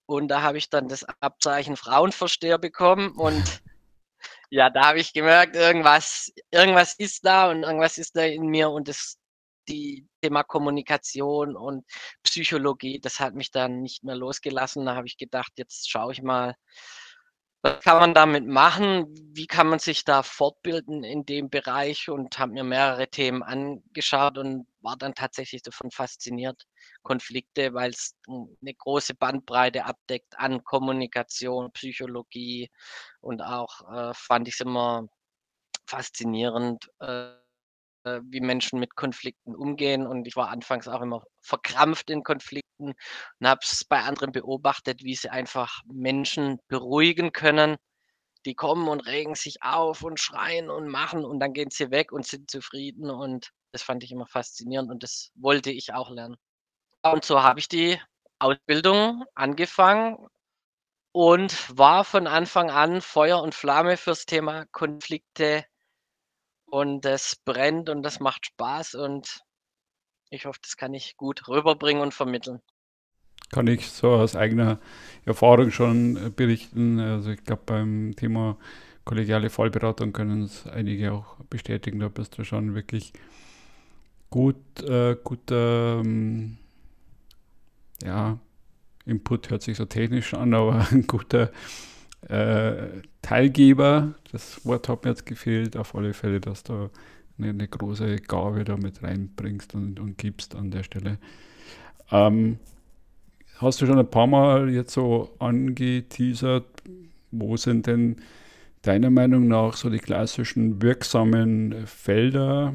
Und 0.06 0.28
da 0.28 0.42
habe 0.42 0.58
ich 0.58 0.70
dann 0.70 0.88
das 0.88 1.04
Abzeichen 1.20 1.76
Frauenversteher 1.76 2.58
bekommen 2.58 3.12
und 3.16 3.42
ja, 4.50 4.68
da 4.68 4.88
habe 4.88 4.98
ich 4.98 5.12
gemerkt, 5.12 5.56
irgendwas, 5.56 6.32
irgendwas 6.50 6.94
ist 6.94 7.24
da 7.24 7.50
und 7.50 7.62
irgendwas 7.62 7.96
ist 7.96 8.16
da 8.16 8.24
in 8.24 8.46
mir 8.46 8.70
und 8.70 8.88
das 8.88 9.19
die 9.70 10.06
Thema 10.22 10.42
Kommunikation 10.42 11.56
und 11.56 11.84
Psychologie, 12.22 13.00
das 13.00 13.20
hat 13.20 13.34
mich 13.34 13.50
dann 13.50 13.80
nicht 13.82 14.04
mehr 14.04 14.16
losgelassen. 14.16 14.86
Da 14.86 14.96
habe 14.96 15.06
ich 15.06 15.16
gedacht, 15.16 15.52
jetzt 15.56 15.90
schaue 15.90 16.12
ich 16.12 16.22
mal, 16.22 16.54
was 17.62 17.80
kann 17.80 17.98
man 17.98 18.14
damit 18.14 18.46
machen? 18.46 19.06
Wie 19.34 19.46
kann 19.46 19.68
man 19.68 19.78
sich 19.78 20.04
da 20.04 20.22
fortbilden 20.22 21.04
in 21.04 21.26
dem 21.26 21.50
Bereich? 21.50 22.08
Und 22.08 22.38
habe 22.38 22.52
mir 22.52 22.64
mehrere 22.64 23.08
Themen 23.08 23.42
angeschaut 23.42 24.38
und 24.38 24.66
war 24.80 24.96
dann 24.96 25.14
tatsächlich 25.14 25.60
davon 25.62 25.90
fasziniert. 25.90 26.66
Konflikte, 27.02 27.74
weil 27.74 27.90
es 27.90 28.16
eine 28.28 28.74
große 28.74 29.14
Bandbreite 29.14 29.84
abdeckt 29.84 30.38
an 30.38 30.64
Kommunikation, 30.64 31.70
Psychologie 31.72 32.70
und 33.20 33.42
auch 33.42 33.82
äh, 33.92 34.14
fand 34.14 34.48
ich 34.48 34.54
es 34.54 34.60
immer 34.60 35.06
faszinierend, 35.86 36.90
äh, 37.00 37.32
wie 38.04 38.40
Menschen 38.40 38.78
mit 38.78 38.96
Konflikten 38.96 39.54
umgehen. 39.54 40.06
Und 40.06 40.26
ich 40.26 40.36
war 40.36 40.48
anfangs 40.48 40.88
auch 40.88 41.00
immer 41.00 41.22
verkrampft 41.40 42.10
in 42.10 42.22
Konflikten 42.22 42.94
und 43.38 43.46
habe 43.46 43.60
es 43.62 43.84
bei 43.84 44.00
anderen 44.02 44.32
beobachtet, 44.32 45.04
wie 45.04 45.14
sie 45.14 45.30
einfach 45.30 45.80
Menschen 45.86 46.58
beruhigen 46.68 47.32
können. 47.32 47.76
Die 48.46 48.54
kommen 48.54 48.88
und 48.88 49.00
regen 49.00 49.34
sich 49.34 49.62
auf 49.62 50.02
und 50.02 50.18
schreien 50.18 50.70
und 50.70 50.88
machen 50.88 51.24
und 51.24 51.40
dann 51.40 51.52
gehen 51.52 51.70
sie 51.70 51.90
weg 51.90 52.10
und 52.12 52.26
sind 52.26 52.50
zufrieden. 52.50 53.10
Und 53.10 53.50
das 53.72 53.82
fand 53.82 54.02
ich 54.02 54.12
immer 54.12 54.26
faszinierend 54.26 54.90
und 54.90 55.02
das 55.02 55.30
wollte 55.34 55.70
ich 55.70 55.92
auch 55.92 56.10
lernen. 56.10 56.36
Und 57.02 57.24
so 57.24 57.42
habe 57.42 57.60
ich 57.60 57.68
die 57.68 58.00
Ausbildung 58.38 59.24
angefangen 59.34 60.26
und 61.12 61.76
war 61.76 62.04
von 62.04 62.26
Anfang 62.26 62.70
an 62.70 63.00
Feuer 63.00 63.42
und 63.42 63.54
Flamme 63.54 63.96
fürs 63.96 64.26
Thema 64.26 64.64
Konflikte 64.72 65.64
und 66.70 67.04
es 67.04 67.36
brennt 67.44 67.88
und 67.88 68.02
das 68.02 68.20
macht 68.20 68.46
Spaß 68.46 68.94
und 68.94 69.42
ich 70.30 70.46
hoffe, 70.46 70.60
das 70.62 70.76
kann 70.76 70.94
ich 70.94 71.16
gut 71.16 71.48
rüberbringen 71.48 72.02
und 72.02 72.14
vermitteln. 72.14 72.60
Kann 73.50 73.66
ich 73.66 73.90
so 73.90 74.10
aus 74.12 74.36
eigener 74.36 74.78
Erfahrung 75.24 75.72
schon 75.72 76.16
äh, 76.16 76.30
berichten. 76.30 77.00
Also 77.00 77.30
ich 77.30 77.42
glaube, 77.42 77.62
beim 77.66 78.14
Thema 78.16 78.56
kollegiale 79.04 79.50
Fallberatung 79.50 80.12
können 80.12 80.42
es 80.44 80.66
einige 80.68 81.12
auch 81.12 81.36
bestätigen. 81.50 81.98
Da 81.98 82.08
bist 82.08 82.38
du 82.38 82.44
schon 82.44 82.76
wirklich 82.76 83.12
gut, 84.30 84.56
äh, 84.84 85.16
guter 85.22 86.00
ähm, 86.00 86.58
ja, 88.04 88.38
Input 89.04 89.50
hört 89.50 89.62
sich 89.62 89.76
so 89.76 89.84
technisch 89.84 90.34
an, 90.34 90.54
aber 90.54 90.86
ein 90.92 91.06
guter 91.06 91.50
äh, 92.30 93.02
Teilgeber, 93.22 94.14
das 94.32 94.64
Wort 94.64 94.88
hat 94.88 95.04
mir 95.04 95.10
jetzt 95.10 95.26
gefehlt, 95.26 95.76
auf 95.76 95.94
alle 95.94 96.14
Fälle, 96.14 96.40
dass 96.40 96.62
du 96.62 96.90
eine, 97.38 97.50
eine 97.50 97.68
große 97.68 98.16
Gabe 98.16 98.64
da 98.64 98.76
mit 98.76 99.02
reinbringst 99.02 99.74
und, 99.74 99.98
und 99.98 100.16
gibst 100.16 100.54
an 100.54 100.70
der 100.70 100.82
Stelle. 100.84 101.18
Ähm, 102.10 102.58
hast 103.56 103.80
du 103.80 103.86
schon 103.86 103.98
ein 103.98 104.10
paar 104.10 104.26
Mal 104.26 104.70
jetzt 104.70 104.92
so 104.92 105.34
angeteasert, 105.38 106.66
wo 107.30 107.56
sind 107.56 107.86
denn 107.86 108.16
deiner 108.82 109.10
Meinung 109.10 109.48
nach 109.48 109.74
so 109.76 109.90
die 109.90 109.98
klassischen 109.98 110.80
wirksamen 110.82 111.86
Felder, 111.86 112.74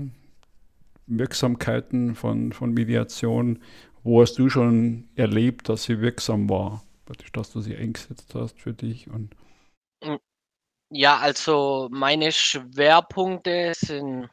Wirksamkeiten 1.07 2.15
von, 2.15 2.51
von 2.51 2.74
Mediation? 2.74 3.59
Wo 4.03 4.21
hast 4.21 4.38
du 4.38 4.50
schon 4.50 5.05
erlebt, 5.15 5.69
dass 5.69 5.83
sie 5.83 6.01
wirksam 6.01 6.50
war? 6.50 6.83
dass 7.33 7.51
du 7.51 7.62
sie 7.62 7.75
eingesetzt 7.75 8.33
hast 8.33 8.59
für 8.59 8.74
dich 8.74 9.09
und 9.09 9.35
ja, 10.89 11.17
also 11.17 11.89
meine 11.91 12.31
Schwerpunkte 12.31 13.74
sind 13.75 14.29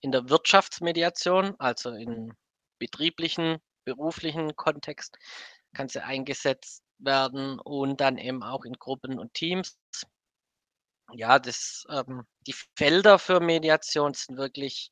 in 0.00 0.12
der 0.12 0.28
Wirtschaftsmediation, 0.28 1.54
also 1.58 1.90
im 1.90 2.32
betrieblichen, 2.78 3.58
beruflichen 3.84 4.56
Kontext 4.56 5.16
kann 5.74 5.88
sie 5.88 6.02
eingesetzt 6.02 6.82
werden 6.98 7.58
und 7.60 8.00
dann 8.00 8.18
eben 8.18 8.42
auch 8.42 8.64
in 8.64 8.74
Gruppen 8.74 9.18
und 9.18 9.34
Teams. 9.34 9.76
Ja, 11.12 11.38
das, 11.38 11.84
ähm, 11.90 12.26
die 12.46 12.54
Felder 12.76 13.18
für 13.18 13.40
Mediation 13.40 14.14
sind 14.14 14.38
wirklich 14.38 14.90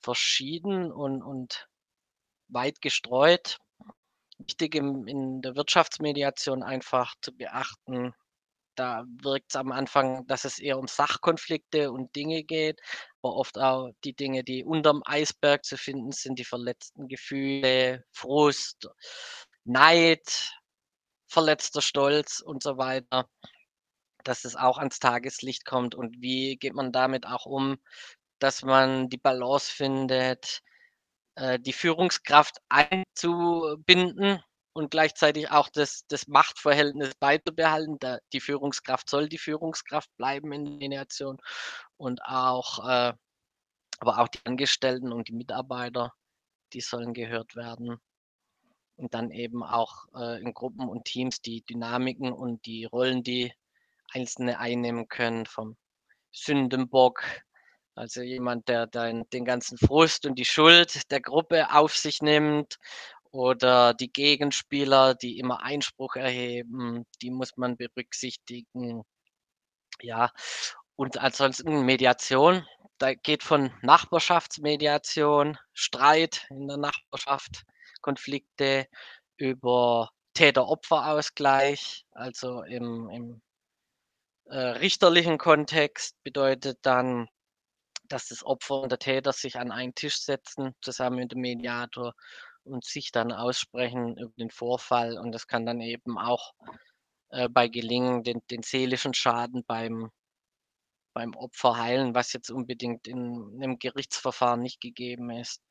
verschieden 0.00 0.92
und, 0.92 1.22
und 1.22 1.68
weit 2.48 2.80
gestreut. 2.80 3.58
Wichtig 4.38 4.74
im, 4.74 5.06
in 5.06 5.42
der 5.42 5.56
Wirtschaftsmediation 5.56 6.62
einfach 6.62 7.14
zu 7.20 7.36
beachten, 7.36 8.14
da 8.80 9.04
wirkt 9.22 9.50
es 9.50 9.56
am 9.56 9.72
Anfang, 9.72 10.26
dass 10.26 10.46
es 10.46 10.58
eher 10.58 10.78
um 10.78 10.88
Sachkonflikte 10.88 11.92
und 11.92 12.16
Dinge 12.16 12.44
geht, 12.44 12.80
aber 13.20 13.34
oft 13.36 13.58
auch 13.58 13.90
die 14.04 14.14
Dinge, 14.14 14.42
die 14.42 14.64
unterm 14.64 15.02
Eisberg 15.04 15.66
zu 15.66 15.76
finden 15.76 16.12
sind, 16.12 16.38
die 16.38 16.46
verletzten 16.46 17.06
Gefühle, 17.06 18.04
Frust, 18.10 18.88
Neid, 19.64 20.50
verletzter 21.28 21.82
Stolz 21.82 22.40
und 22.40 22.62
so 22.62 22.78
weiter, 22.78 23.28
dass 24.24 24.46
es 24.46 24.56
auch 24.56 24.78
ans 24.78 24.98
Tageslicht 24.98 25.66
kommt. 25.66 25.94
Und 25.94 26.16
wie 26.22 26.56
geht 26.56 26.72
man 26.72 26.90
damit 26.90 27.26
auch 27.26 27.44
um, 27.44 27.76
dass 28.38 28.62
man 28.62 29.10
die 29.10 29.18
Balance 29.18 29.70
findet, 29.70 30.62
äh, 31.34 31.58
die 31.60 31.74
Führungskraft 31.74 32.56
einzubinden 32.70 34.42
und 34.72 34.90
gleichzeitig 34.90 35.50
auch 35.50 35.68
das, 35.68 36.06
das 36.08 36.28
Machtverhältnis 36.28 37.14
beizubehalten. 37.18 37.98
Da, 37.98 38.18
die 38.32 38.40
Führungskraft 38.40 39.08
soll 39.08 39.28
die 39.28 39.38
Führungskraft 39.38 40.10
bleiben 40.16 40.52
in 40.52 40.78
der 40.78 40.88
Nation 40.88 41.38
und 41.96 42.22
auch, 42.22 42.78
äh, 42.86 43.12
aber 43.98 44.18
auch 44.18 44.28
die 44.28 44.40
Angestellten 44.44 45.12
und 45.12 45.28
die 45.28 45.34
Mitarbeiter, 45.34 46.12
die 46.72 46.80
sollen 46.80 47.14
gehört 47.14 47.56
werden. 47.56 48.00
Und 48.96 49.14
dann 49.14 49.30
eben 49.30 49.62
auch 49.62 50.06
äh, 50.14 50.40
in 50.42 50.52
Gruppen 50.52 50.88
und 50.88 51.06
Teams 51.06 51.40
die 51.40 51.62
Dynamiken 51.62 52.32
und 52.32 52.64
die 52.66 52.84
Rollen, 52.84 53.22
die 53.22 53.52
Einzelne 54.12 54.58
einnehmen 54.58 55.08
können, 55.08 55.46
vom 55.46 55.76
Sündenbock, 56.32 57.24
also 57.94 58.22
jemand, 58.22 58.68
der 58.68 58.86
dann 58.86 59.28
den 59.30 59.44
ganzen 59.44 59.78
Frust 59.78 60.26
und 60.26 60.38
die 60.38 60.44
Schuld 60.44 61.10
der 61.10 61.20
Gruppe 61.20 61.72
auf 61.72 61.96
sich 61.96 62.22
nimmt 62.22 62.78
oder 63.32 63.94
die 63.94 64.12
Gegenspieler, 64.12 65.14
die 65.14 65.38
immer 65.38 65.62
Einspruch 65.62 66.16
erheben, 66.16 67.04
die 67.22 67.30
muss 67.30 67.56
man 67.56 67.76
berücksichtigen. 67.76 69.02
Ja, 70.02 70.30
und 70.96 71.18
ansonsten 71.18 71.84
Mediation, 71.84 72.66
da 72.98 73.14
geht 73.14 73.42
von 73.42 73.72
Nachbarschaftsmediation, 73.82 75.58
Streit 75.72 76.46
in 76.50 76.68
der 76.68 76.76
Nachbarschaft, 76.76 77.64
Konflikte 78.02 78.86
über 79.36 80.10
Täter-Opfer-Ausgleich, 80.34 82.04
also 82.12 82.62
im, 82.62 83.08
im 83.10 83.42
äh, 84.46 84.58
richterlichen 84.58 85.38
Kontext 85.38 86.16
bedeutet 86.22 86.78
dann, 86.82 87.28
dass 88.08 88.28
das 88.28 88.44
Opfer 88.44 88.80
und 88.82 88.90
der 88.90 88.98
Täter 88.98 89.32
sich 89.32 89.58
an 89.58 89.70
einen 89.70 89.94
Tisch 89.94 90.20
setzen, 90.20 90.74
zusammen 90.82 91.16
mit 91.16 91.32
dem 91.32 91.40
Mediator 91.40 92.14
und 92.64 92.84
sich 92.84 93.12
dann 93.12 93.32
aussprechen 93.32 94.16
über 94.18 94.32
den 94.38 94.50
Vorfall. 94.50 95.18
Und 95.18 95.32
das 95.32 95.46
kann 95.46 95.66
dann 95.66 95.80
eben 95.80 96.18
auch 96.18 96.52
äh, 97.30 97.48
bei 97.48 97.68
Gelingen 97.68 98.22
den, 98.22 98.42
den 98.50 98.62
seelischen 98.62 99.14
Schaden 99.14 99.64
beim, 99.66 100.10
beim 101.14 101.34
Opfer 101.34 101.76
heilen, 101.76 102.14
was 102.14 102.32
jetzt 102.32 102.50
unbedingt 102.50 103.06
in 103.06 103.60
einem 103.62 103.78
Gerichtsverfahren 103.78 104.60
nicht 104.60 104.80
gegeben 104.80 105.30
ist. 105.30 105.62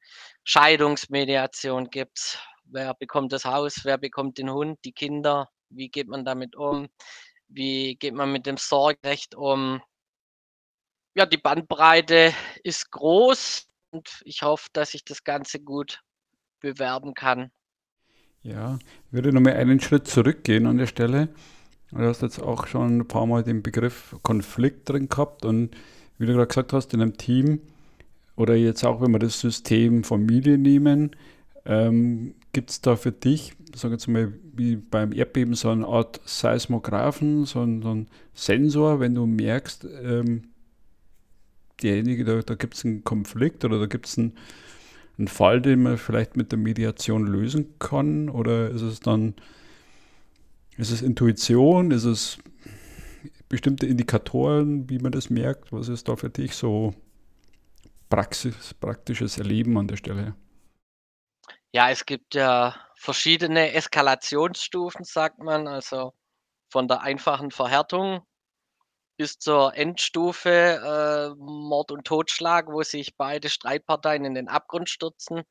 Scheidungsmediation 0.44 1.90
gibt 1.90 2.20
es. 2.20 2.40
Wer 2.72 2.94
bekommt 2.94 3.34
das 3.34 3.46
Haus? 3.46 3.84
Wer 3.84 3.98
bekommt 3.98 4.38
den 4.38 4.52
Hund? 4.52 4.80
Die 4.86 4.92
Kinder? 4.92 5.50
Wie 5.70 5.90
geht 5.90 6.08
man 6.08 6.24
damit 6.24 6.56
um? 6.56 6.88
Wie 7.48 7.96
geht 7.96 8.14
man 8.14 8.32
mit 8.32 8.46
dem 8.46 8.58
Sorgerecht 8.58 9.36
um? 9.36 9.82
Ja, 11.16 11.26
die 11.26 11.38
Bandbreite 11.38 12.34
ist 12.64 12.92
groß 12.92 13.68
und 13.92 14.22
ich 14.24 14.44
hoffe, 14.44 14.70
dass 14.74 14.94
ich 14.94 15.04
das 15.04 15.24
Ganze 15.24 15.60
gut 15.60 16.02
bewerben 16.60 17.14
kann. 17.14 17.52
Ja, 18.42 18.80
ich 19.08 19.14
würde 19.14 19.34
nochmal 19.34 19.54
einen 19.54 19.80
Schritt 19.80 20.08
zurückgehen 20.08 20.66
an 20.66 20.78
der 20.78 20.88
Stelle. 20.88 21.30
Du 21.92 22.00
hast 22.00 22.22
jetzt 22.22 22.42
auch 22.42 22.68
schon 22.68 23.00
ein 23.00 23.08
paar 23.08 23.26
Mal 23.26 23.44
den 23.44 23.64
Begriff 23.64 24.16
Konflikt 24.22 24.90
drin 24.90 25.10
gehabt 25.10 25.44
und 25.44 25.76
wie 26.18 26.26
du 26.26 26.34
gerade 26.34 26.48
gesagt 26.48 26.74
hast, 26.74 26.94
in 26.94 27.02
einem 27.02 27.18
Team 27.18 27.62
oder 28.36 28.56
jetzt 28.56 28.86
auch, 28.86 29.02
wenn 29.02 29.12
wir 29.12 29.20
das 29.20 29.40
System 29.40 30.04
Familie 30.04 30.58
nehmen, 30.58 31.16
ähm, 31.66 32.36
gibt 32.54 32.70
es 32.70 32.82
da 32.82 32.96
für 32.96 33.12
dich, 33.12 33.54
sagen 33.76 33.92
wir 33.92 33.98
jetzt 33.98 34.08
mal, 34.08 34.34
wie 34.54 34.76
beim 34.76 35.12
Erdbeben, 35.12 35.54
so 35.56 35.70
eine 35.70 35.88
Art 35.88 36.22
Seismographen, 36.26 37.46
so 37.46 37.62
ein, 37.62 37.82
so 37.82 37.94
ein 37.94 38.08
Sensor, 38.34 39.00
wenn 39.00 39.16
du 39.16 39.26
merkst, 39.26 39.86
ähm, 40.04 40.50
derjenige, 41.82 42.24
da, 42.24 42.42
da 42.42 42.56
gibt 42.56 42.76
es 42.76 42.86
einen 42.86 43.04
Konflikt 43.04 43.66
oder 43.66 43.80
da 43.80 43.86
gibt 43.88 44.08
es 44.08 44.18
einen 44.18 44.34
ein 45.20 45.28
Fall, 45.28 45.62
den 45.62 45.84
man 45.84 45.98
vielleicht 45.98 46.38
mit 46.38 46.52
der 46.52 46.60
Mediation 46.60 47.28
lösen 47.28 47.78
kann? 47.80 48.30
Oder 48.30 48.70
ist 48.70 48.82
es 48.82 49.00
dann, 49.00 49.36
ist 50.78 50.92
es 50.92 51.02
Intuition? 51.02 51.92
Ist 51.92 52.06
es 52.06 52.38
bestimmte 53.50 53.86
Indikatoren, 53.86 54.90
wie 54.90 55.00
man 55.00 55.12
das 55.12 55.30
merkt? 55.30 55.72
Was 55.72 55.90
ist 55.90 56.08
da 56.08 56.16
für 56.16 56.30
dich 56.30 56.56
so 56.56 56.94
Praxis, 58.10 58.74
praktisches 58.74 59.38
Erleben 59.38 59.78
an 59.78 59.88
der 59.88 59.98
Stelle? 59.98 60.36
Ja, 61.72 61.90
es 61.90 62.06
gibt 62.06 62.34
ja 62.34 62.76
verschiedene 62.96 63.74
Eskalationsstufen, 63.74 65.04
sagt 65.04 65.40
man. 65.40 65.68
Also 65.68 66.14
von 66.72 66.88
der 66.88 67.02
einfachen 67.02 67.52
Verhärtung 67.52 68.22
bis 69.20 69.38
zur 69.38 69.76
Endstufe 69.76 70.50
äh, 70.50 71.36
Mord 71.38 71.92
und 71.92 72.06
Totschlag, 72.06 72.68
wo 72.68 72.84
sich 72.84 73.18
beide 73.18 73.50
Streitparteien 73.50 74.24
in 74.24 74.34
den 74.34 74.48
Abgrund 74.48 74.90
stürzen. 74.90 75.44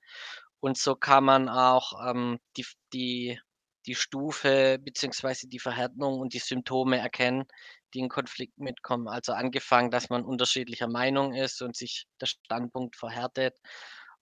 Und 0.60 0.78
so 0.78 0.96
kann 0.96 1.24
man 1.24 1.50
auch 1.50 1.92
ähm, 2.08 2.38
die, 2.56 2.64
die, 2.94 3.38
die 3.84 3.94
Stufe 3.94 4.78
beziehungsweise 4.80 5.48
die 5.48 5.58
Verhärtung 5.58 6.18
und 6.18 6.32
die 6.32 6.38
Symptome 6.38 6.98
erkennen, 6.98 7.44
die 7.92 7.98
in 7.98 8.08
Konflikt 8.08 8.56
mitkommen. 8.56 9.06
Also 9.06 9.34
angefangen, 9.34 9.90
dass 9.90 10.08
man 10.08 10.24
unterschiedlicher 10.24 10.88
Meinung 10.88 11.34
ist 11.34 11.60
und 11.60 11.76
sich 11.76 12.06
der 12.22 12.26
Standpunkt 12.26 12.96
verhärtet 12.96 13.58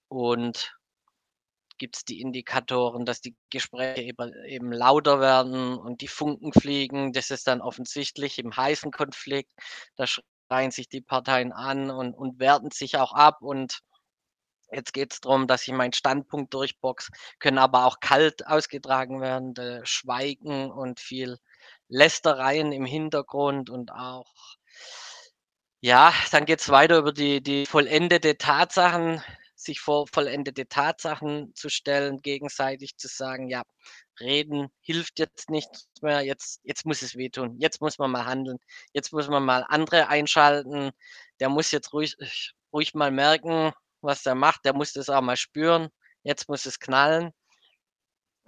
und 0.08 0.76
gibt 1.78 1.96
es 1.96 2.04
die 2.04 2.20
Indikatoren, 2.20 3.04
dass 3.04 3.20
die 3.20 3.36
Gespräche 3.50 4.02
eben, 4.02 4.32
eben 4.46 4.72
lauter 4.72 5.20
werden 5.20 5.76
und 5.76 6.00
die 6.00 6.08
Funken 6.08 6.52
fliegen. 6.52 7.12
Das 7.12 7.30
ist 7.30 7.46
dann 7.46 7.60
offensichtlich 7.60 8.38
im 8.38 8.56
heißen 8.56 8.90
Konflikt. 8.90 9.52
Da 9.96 10.06
schreien 10.06 10.70
sich 10.70 10.88
die 10.88 11.00
Parteien 11.00 11.52
an 11.52 11.90
und, 11.90 12.14
und 12.14 12.38
werten 12.40 12.70
sich 12.70 12.96
auch 12.98 13.12
ab. 13.12 13.42
Und 13.42 13.80
jetzt 14.70 14.92
geht 14.92 15.12
es 15.12 15.20
darum, 15.20 15.46
dass 15.46 15.66
ich 15.66 15.74
meinen 15.74 15.92
Standpunkt 15.92 16.52
durchbox, 16.54 17.10
können 17.38 17.58
aber 17.58 17.86
auch 17.86 18.00
kalt 18.00 18.46
ausgetragen 18.46 19.20
werden, 19.20 19.54
Schweigen 19.84 20.70
und 20.70 21.00
viel 21.00 21.38
Lästereien 21.88 22.72
im 22.72 22.84
Hintergrund 22.84 23.70
und 23.70 23.92
auch 23.92 24.32
ja, 25.80 26.12
dann 26.32 26.46
geht 26.46 26.60
es 26.60 26.68
weiter 26.70 26.98
über 26.98 27.12
die, 27.12 27.42
die 27.42 27.66
vollendete 27.66 28.38
Tatsachen 28.38 29.22
sich 29.66 29.80
vor 29.80 30.06
vollendete 30.08 30.66
Tatsachen 30.68 31.54
zu 31.54 31.68
stellen, 31.68 32.22
gegenseitig 32.22 32.96
zu 32.96 33.08
sagen, 33.08 33.48
ja, 33.48 33.62
reden 34.20 34.68
hilft 34.80 35.18
jetzt 35.18 35.50
nichts 35.50 35.88
mehr, 36.02 36.22
jetzt, 36.22 36.60
jetzt 36.64 36.86
muss 36.86 37.02
es 37.02 37.16
wehtun, 37.16 37.56
jetzt 37.58 37.80
muss 37.80 37.98
man 37.98 38.10
mal 38.10 38.26
handeln, 38.26 38.58
jetzt 38.92 39.12
muss 39.12 39.28
man 39.28 39.44
mal 39.44 39.64
andere 39.68 40.08
einschalten, 40.08 40.92
der 41.40 41.48
muss 41.50 41.70
jetzt 41.70 41.92
ruhig, 41.92 42.16
ruhig 42.72 42.94
mal 42.94 43.10
merken, 43.10 43.72
was 44.00 44.22
der 44.22 44.34
macht, 44.34 44.64
der 44.64 44.74
muss 44.74 44.92
das 44.92 45.10
auch 45.10 45.20
mal 45.22 45.36
spüren, 45.36 45.88
jetzt 46.22 46.48
muss 46.48 46.66
es 46.66 46.78
knallen. 46.80 47.32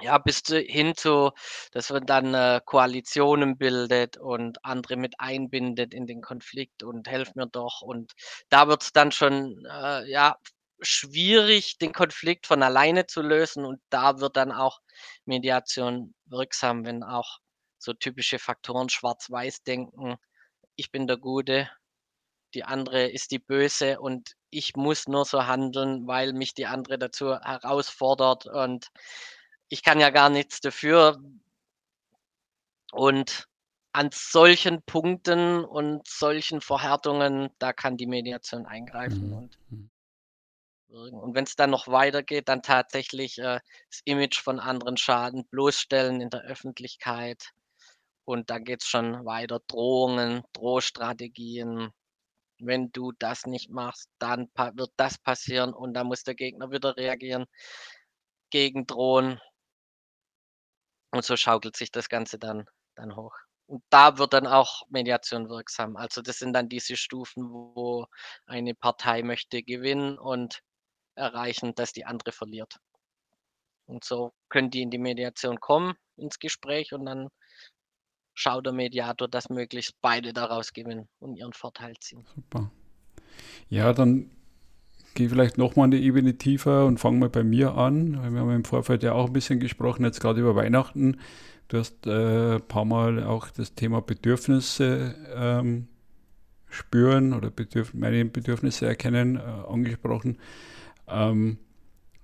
Ja, 0.01 0.19
bis 0.19 0.43
hin 0.47 0.95
zu, 0.95 1.33
dass 1.73 1.91
man 1.91 2.07
dann 2.07 2.33
äh, 2.33 2.61
Koalitionen 2.65 3.59
bildet 3.59 4.17
und 4.17 4.65
andere 4.65 4.97
mit 4.97 5.15
einbindet 5.19 5.93
in 5.93 6.07
den 6.07 6.21
Konflikt 6.23 6.85
und 6.85 7.09
helft 7.09 7.35
mir 7.35 7.49
doch. 7.49 7.83
Und 7.83 8.13
da 8.49 8.69
wird 8.69 8.83
es 8.83 8.93
dann 8.93 9.11
schon 9.11 9.67
äh, 9.69 10.09
ja, 10.09 10.37
schwierig, 10.81 11.79
den 11.79 11.93
Konflikt 11.93 12.47
von 12.47 12.63
alleine 12.63 13.07
zu 13.07 13.23
lösen. 13.23 13.65
Und 13.65 13.81
da 13.91 14.21
wird 14.21 14.37
dann 14.37 14.53
auch 14.53 14.81
Mediation 15.25 16.15
wirksam, 16.27 16.85
wenn 16.85 17.03
auch 17.03 17.39
so 17.79 17.93
typische 17.93 18.39
Faktoren 18.39 18.89
Schwarz-Weiß-Denken, 18.89 20.17
ich 20.77 20.91
bin 20.91 21.07
der 21.07 21.17
Gute, 21.17 21.71
die 22.55 22.65
andere 22.65 23.09
ist 23.09 23.31
die 23.31 23.39
Böse 23.39 24.01
und 24.01 24.33
ich 24.51 24.77
muss 24.77 25.07
nur 25.07 25.25
so 25.25 25.47
handeln, 25.47 26.07
weil 26.07 26.33
mich 26.33 26.55
die 26.55 26.67
andere 26.67 26.99
dazu 26.99 27.39
herausfordert 27.39 28.47
und 28.47 28.89
ich 29.69 29.83
kann 29.83 30.01
ja 30.01 30.11
gar 30.11 30.31
nichts 30.31 30.61
dafür. 30.61 31.23
Und 32.91 33.47
an 33.93 34.11
solchen 34.13 34.83
Punkten 34.83 35.65
und 35.65 36.07
solchen 36.07 36.61
Verhärtungen, 36.61 37.51
da 37.59 37.73
kann 37.73 37.97
die 37.97 38.07
Mediation 38.07 38.65
eingreifen. 38.65 39.29
Mhm. 39.29 39.37
Und 39.37 39.59
mhm. 39.71 39.91
Und 40.89 41.35
wenn 41.35 41.45
es 41.45 41.57
dann 41.57 41.71
noch 41.71 41.89
weitergeht, 41.89 42.49
dann 42.49 42.63
tatsächlich 42.63 43.39
äh, 43.39 43.61
das 43.91 44.01
Image 44.05 44.41
von 44.41 44.61
anderen 44.61 44.97
Schaden 44.97 45.47
bloßstellen 45.51 46.21
in 46.21 46.31
der 46.31 46.43
Öffentlichkeit 46.43 47.53
Und 48.25 48.51
da 48.51 48.59
geht 48.61 48.83
es 48.83 48.89
schon 48.89 49.25
weiter. 49.27 49.61
Drohungen, 49.69 50.45
Drohstrategien. 50.53 51.93
Wenn 52.61 52.93
du 52.93 53.13
das 53.13 53.47
nicht 53.47 53.71
machst, 53.71 54.11
dann 54.21 54.49
wird 54.75 54.93
das 54.97 55.19
passieren 55.19 55.75
und 55.75 55.95
dann 55.95 56.07
muss 56.09 56.25
der 56.25 56.35
Gegner 56.37 56.71
wieder 56.71 56.97
reagieren, 56.97 57.47
gegen 58.51 58.87
drohen. 58.87 59.41
Und 61.11 61.25
so 61.25 61.37
schaukelt 61.37 61.77
sich 61.77 61.91
das 61.91 62.09
Ganze 62.09 62.39
dann, 62.39 62.67
dann 62.95 63.15
hoch. 63.17 63.35
Und 63.67 63.83
da 63.91 64.19
wird 64.19 64.33
dann 64.33 64.47
auch 64.47 64.83
Mediation 64.89 65.49
wirksam. 65.51 65.97
Also 65.97 66.23
das 66.23 66.39
sind 66.39 66.53
dann 66.55 66.69
diese 66.69 66.97
Stufen, 66.97 67.51
wo 67.51 68.07
eine 68.47 68.75
Partei 68.75 69.23
möchte 69.23 69.63
gewinnen 69.63 70.19
und 70.19 70.63
erreichen, 71.19 71.75
dass 71.75 71.93
die 71.93 72.05
andere 72.05 72.33
verliert. 72.33 72.77
Und 73.87 74.05
so 74.05 74.33
können 74.49 74.71
die 74.71 74.83
in 74.83 74.91
die 74.91 74.99
Mediation 74.99 75.61
kommen, 75.61 75.95
ins 76.17 76.39
Gespräch 76.39 76.93
und 76.93 77.07
dann 77.07 77.29
schaut 78.35 78.67
der 78.67 78.73
Mediator, 78.73 79.29
dass 79.29 79.49
möglichst 79.49 79.95
beide 80.01 80.33
daraus 80.33 80.73
gewinnen 80.73 81.09
und 81.19 81.37
ihren 81.37 81.53
Vorteil 81.53 81.95
ziehen. 82.01 82.25
Super. 82.35 82.71
Ja, 83.69 83.93
dann 83.93 84.31
gehe 85.15 85.29
vielleicht 85.29 85.59
nochmal 85.59 85.87
eine 85.87 85.99
Ebene 85.99 86.39
tiefer 86.39 86.87
und 86.87 86.99
fange 86.99 87.19
mal 87.19 87.31
bei 87.31 87.43
mir 87.43 87.75
an. 87.75 88.13
Wir 88.33 88.41
haben 88.41 88.51
im 88.51 88.65
Vorfeld 88.65 89.03
ja 89.03 89.13
auch 89.13 89.27
ein 89.27 89.33
bisschen 89.33 89.59
gesprochen, 89.59 90.05
jetzt 90.05 90.21
gerade 90.21 90.41
über 90.41 90.55
Weihnachten. 90.55 91.19
Du 91.69 91.79
hast 91.79 92.07
äh, 92.07 92.57
ein 92.57 92.69
paar 92.69 92.85
Mal 92.85 93.25
auch 93.25 93.49
das 93.51 93.75
Thema 93.75 94.01
Bedürfnisse 94.01 95.15
ähm, 95.35 95.89
spüren 96.71 97.33
oder 97.33 97.51
Bedürf 97.51 97.95
meine 97.95 98.25
Bedürfnisse 98.25 98.87
erkennen 98.87 99.37
äh, 99.37 99.41
angesprochen. 99.41 100.39
Ähm, 101.11 101.59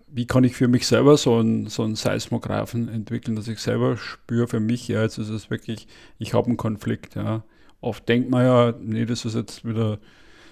wie 0.06 0.26
kann 0.26 0.44
ich 0.44 0.54
für 0.54 0.68
mich 0.68 0.86
selber 0.86 1.16
so 1.16 1.38
einen, 1.38 1.66
so 1.66 1.82
einen 1.82 1.96
Seismographen 1.96 2.88
entwickeln, 2.88 3.34
dass 3.34 3.48
ich 3.48 3.58
selber 3.58 3.96
spüre 3.96 4.46
für 4.46 4.60
mich, 4.60 4.86
ja, 4.86 5.02
jetzt 5.02 5.18
ist 5.18 5.28
es 5.28 5.50
wirklich, 5.50 5.88
ich 6.18 6.34
habe 6.34 6.46
einen 6.46 6.56
Konflikt, 6.56 7.16
ja. 7.16 7.42
Oft 7.80 8.08
denkt 8.08 8.30
man 8.30 8.44
ja, 8.44 8.74
nee, 8.78 9.06
das 9.06 9.24
ist 9.24 9.34
jetzt 9.34 9.64
wieder 9.64 9.98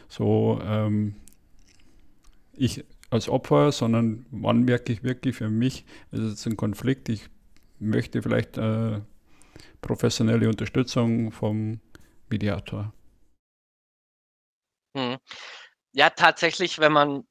so, 0.08 0.60
ähm, 0.64 1.14
ich 2.54 2.84
als 3.10 3.28
Opfer, 3.28 3.72
sondern 3.72 4.26
wann 4.30 4.64
merke 4.64 4.92
ich 4.92 5.04
wirklich 5.04 5.36
für 5.36 5.48
mich, 5.48 5.84
es 6.10 6.20
ist 6.20 6.30
jetzt 6.30 6.46
ein 6.46 6.56
Konflikt, 6.56 7.08
ich 7.08 7.28
möchte 7.78 8.22
vielleicht 8.22 8.58
äh, 8.58 9.00
professionelle 9.80 10.48
Unterstützung 10.48 11.30
vom 11.30 11.80
Mediator. 12.30 12.92
Hm. 14.96 15.18
Ja, 15.92 16.10
tatsächlich, 16.10 16.78
wenn 16.78 16.92
man 16.92 17.24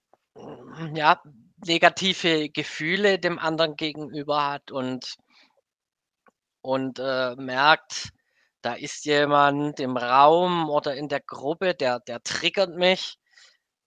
ja, 0.94 1.22
negative 1.66 2.50
Gefühle 2.50 3.20
dem 3.20 3.40
anderen 3.40 3.76
gegenüber 3.76 4.52
hat 4.52 4.72
und, 4.72 5.16
und 6.62 7.00
äh, 7.00 7.36
merkt, 7.36 8.10
da 8.62 8.74
ist 8.74 9.06
jemand 9.06 9.80
im 9.80 9.98
Raum 9.98 10.70
oder 10.70 10.96
in 10.96 11.08
der 11.08 11.22
Gruppe, 11.22 11.74
der, 11.74 12.00
der 12.00 12.22
triggert 12.22 12.76
mich, 12.76 13.18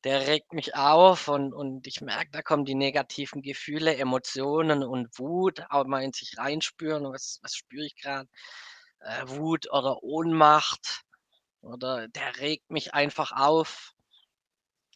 der 0.04 0.26
regt 0.26 0.52
mich 0.52 0.74
auf 0.76 1.28
und, 1.28 1.54
und 1.54 1.86
ich 1.86 2.00
merke, 2.00 2.30
da 2.32 2.42
kommen 2.42 2.64
die 2.64 2.74
negativen 2.74 3.42
Gefühle, 3.42 3.96
Emotionen 3.96 4.82
und 4.82 5.18
Wut, 5.18 5.62
auch 5.70 5.86
mal 5.86 6.02
in 6.02 6.12
sich 6.12 6.36
reinspüren, 6.36 7.04
was, 7.04 7.38
was 7.42 7.54
spüre 7.54 7.86
ich 7.86 7.96
gerade, 7.96 8.28
äh, 9.00 9.22
Wut 9.28 9.70
oder 9.72 10.02
Ohnmacht 10.02 11.02
oder 11.62 12.08
der 12.08 12.36
regt 12.38 12.70
mich 12.70 12.94
einfach 12.94 13.32
auf. 13.32 13.94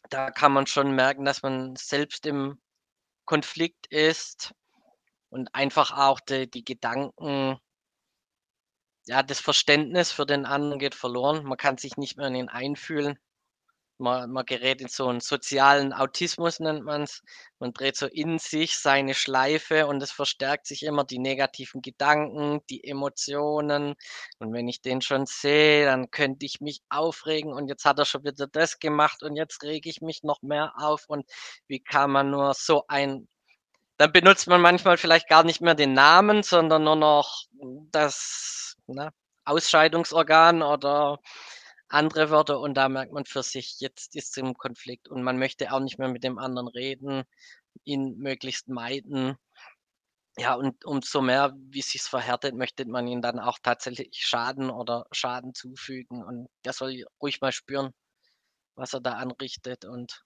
Da 0.09 0.31
kann 0.31 0.51
man 0.51 0.65
schon 0.67 0.91
merken, 0.95 1.25
dass 1.25 1.43
man 1.43 1.75
selbst 1.75 2.25
im 2.25 2.59
Konflikt 3.25 3.87
ist 3.87 4.53
und 5.29 5.53
einfach 5.53 5.91
auch 5.95 6.19
die, 6.19 6.49
die 6.49 6.65
Gedanken, 6.65 7.59
ja, 9.05 9.21
das 9.23 9.39
Verständnis 9.39 10.11
für 10.11 10.25
den 10.25 10.45
anderen 10.45 10.79
geht 10.79 10.95
verloren. 10.95 11.43
Man 11.43 11.57
kann 11.57 11.77
sich 11.77 11.97
nicht 11.97 12.17
mehr 12.17 12.27
in 12.27 12.35
ihn 12.35 12.49
einfühlen. 12.49 13.19
Man, 13.99 14.31
man 14.31 14.45
gerät 14.45 14.81
in 14.81 14.87
so 14.87 15.07
einen 15.07 15.19
sozialen 15.19 15.93
Autismus, 15.93 16.59
nennt 16.59 16.83
man 16.85 17.03
es. 17.03 17.21
Man 17.59 17.73
dreht 17.73 17.97
so 17.97 18.07
in 18.07 18.39
sich 18.39 18.77
seine 18.77 19.13
Schleife 19.13 19.87
und 19.87 20.01
es 20.01 20.11
verstärkt 20.11 20.67
sich 20.67 20.83
immer 20.83 21.03
die 21.03 21.19
negativen 21.19 21.81
Gedanken, 21.81 22.61
die 22.69 22.83
Emotionen. 22.83 23.95
Und 24.39 24.53
wenn 24.53 24.67
ich 24.69 24.81
den 24.81 25.01
schon 25.01 25.25
sehe, 25.25 25.85
dann 25.85 26.11
könnte 26.11 26.45
ich 26.45 26.61
mich 26.61 26.81
aufregen 26.89 27.53
und 27.53 27.67
jetzt 27.67 27.85
hat 27.85 27.99
er 27.99 28.05
schon 28.05 28.23
wieder 28.23 28.47
das 28.47 28.79
gemacht 28.79 29.21
und 29.23 29.35
jetzt 29.35 29.63
rege 29.63 29.89
ich 29.89 30.01
mich 30.01 30.23
noch 30.23 30.41
mehr 30.41 30.73
auf. 30.77 31.05
Und 31.07 31.25
wie 31.67 31.79
kann 31.81 32.11
man 32.11 32.31
nur 32.31 32.53
so 32.53 32.85
ein 32.87 33.27
dann 33.99 34.13
benutzt 34.13 34.47
man 34.47 34.61
manchmal 34.61 34.97
vielleicht 34.97 35.27
gar 35.27 35.43
nicht 35.43 35.59
mehr 35.59 35.75
den 35.75 35.91
Namen, 35.93 36.41
sondern 36.41 36.85
nur 36.85 36.95
noch 36.95 37.43
das 37.91 38.77
ne, 38.87 39.11
Ausscheidungsorgan 39.43 40.61
oder 40.61 41.19
andere 41.89 42.29
Wörter 42.29 42.59
und 42.59 42.75
da 42.75 42.87
merkt 42.87 43.11
man 43.11 43.25
für 43.25 43.43
sich, 43.43 43.79
jetzt 43.79 44.15
ist 44.15 44.31
es 44.31 44.37
im 44.37 44.53
Konflikt 44.53 45.07
und 45.07 45.23
man 45.23 45.37
möchte 45.37 45.71
auch 45.73 45.79
nicht 45.79 45.99
mehr 45.99 46.07
mit 46.07 46.23
dem 46.23 46.37
anderen 46.37 46.67
reden, 46.67 47.23
ihn 47.83 48.17
möglichst 48.17 48.69
meiden. 48.69 49.35
Ja, 50.37 50.53
und 50.53 50.85
umso 50.85 51.21
mehr, 51.21 51.53
wie 51.57 51.79
es 51.79 51.89
sich 51.89 52.03
verhärtet, 52.03 52.55
möchte 52.55 52.85
man 52.85 53.07
ihn 53.07 53.21
dann 53.21 53.39
auch 53.39 53.59
tatsächlich 53.61 54.09
Schaden 54.13 54.69
oder 54.69 55.05
Schaden 55.11 55.53
zufügen 55.53 56.23
und 56.23 56.47
der 56.63 56.73
soll 56.73 57.05
ruhig 57.21 57.41
mal 57.41 57.51
spüren, 57.51 57.91
was 58.75 58.93
er 58.93 59.01
da 59.01 59.13
anrichtet 59.13 59.83
und 59.85 60.23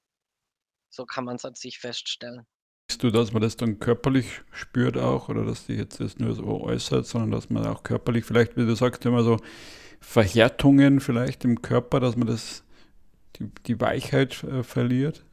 so 0.90 1.06
kann 1.06 1.26
man 1.26 1.38
es 1.38 1.46
an 1.46 1.56
sich 1.56 1.80
feststellen. 1.80 2.46
Du, 3.00 3.10
dass 3.10 3.32
man 3.32 3.42
das 3.42 3.58
dann 3.58 3.80
körperlich 3.80 4.44
spürt 4.52 4.98
auch 4.98 5.30
oder 5.30 5.46
dass 5.46 5.66
die 5.66 5.74
jetzt 5.74 6.00
das 6.00 6.20
nur 6.20 6.36
so 6.36 6.62
äußert, 6.62 7.08
sondern 7.08 7.32
dass 7.32 7.50
man 7.50 7.66
auch 7.66 7.82
körperlich 7.82 8.26
vielleicht, 8.26 8.56
wie 8.56 8.66
du 8.66 8.76
sagst, 8.76 9.06
immer 9.06 9.24
so 9.24 9.40
Verhärtungen 10.04 11.00
vielleicht 11.00 11.46
im 11.46 11.62
Körper, 11.62 12.00
dass 12.00 12.16
man 12.16 12.28
das, 12.28 12.64
die, 13.38 13.50
die 13.66 13.80
Weichheit 13.80 14.44
äh, 14.44 14.62
verliert? 14.62 15.26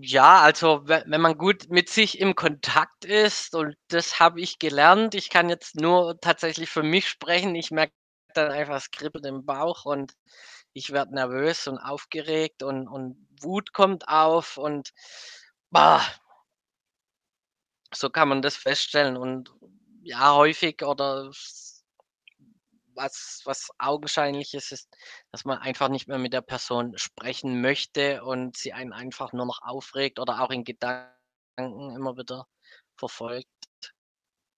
Ja, 0.00 0.40
also 0.40 0.82
wenn 0.84 1.20
man 1.20 1.36
gut 1.38 1.68
mit 1.68 1.88
sich 1.88 2.18
im 2.18 2.34
Kontakt 2.34 3.04
ist 3.04 3.54
und 3.54 3.76
das 3.88 4.18
habe 4.18 4.40
ich 4.40 4.58
gelernt, 4.58 5.14
ich 5.14 5.28
kann 5.30 5.48
jetzt 5.48 5.76
nur 5.76 6.18
tatsächlich 6.20 6.70
für 6.70 6.82
mich 6.82 7.08
sprechen, 7.08 7.54
ich 7.54 7.70
merke 7.70 7.92
dann 8.34 8.50
einfach, 8.50 8.76
es 8.76 8.90
kribbelt 8.90 9.26
im 9.26 9.44
Bauch 9.44 9.84
und 9.84 10.14
ich 10.72 10.90
werde 10.90 11.14
nervös 11.14 11.68
und 11.68 11.78
aufgeregt 11.78 12.62
und, 12.62 12.88
und 12.88 13.28
Wut 13.40 13.72
kommt 13.72 14.08
auf 14.08 14.56
und 14.56 14.92
bah, 15.70 16.02
so 17.92 18.10
kann 18.10 18.28
man 18.28 18.42
das 18.42 18.56
feststellen 18.56 19.16
und 19.16 19.52
ja, 20.02 20.34
häufig 20.34 20.82
oder 20.82 21.30
was, 22.94 23.42
was 23.44 23.68
augenscheinlich 23.78 24.54
ist, 24.54 24.72
ist, 24.72 24.88
dass 25.32 25.44
man 25.44 25.58
einfach 25.58 25.88
nicht 25.88 26.08
mehr 26.08 26.18
mit 26.18 26.32
der 26.32 26.42
Person 26.42 26.96
sprechen 26.96 27.60
möchte 27.60 28.24
und 28.24 28.56
sie 28.56 28.72
einen 28.72 28.92
einfach 28.92 29.32
nur 29.32 29.46
noch 29.46 29.60
aufregt 29.62 30.18
oder 30.18 30.42
auch 30.42 30.50
in 30.50 30.64
Gedanken 30.64 31.14
immer 31.58 32.16
wieder 32.16 32.46
verfolgt 32.96 33.48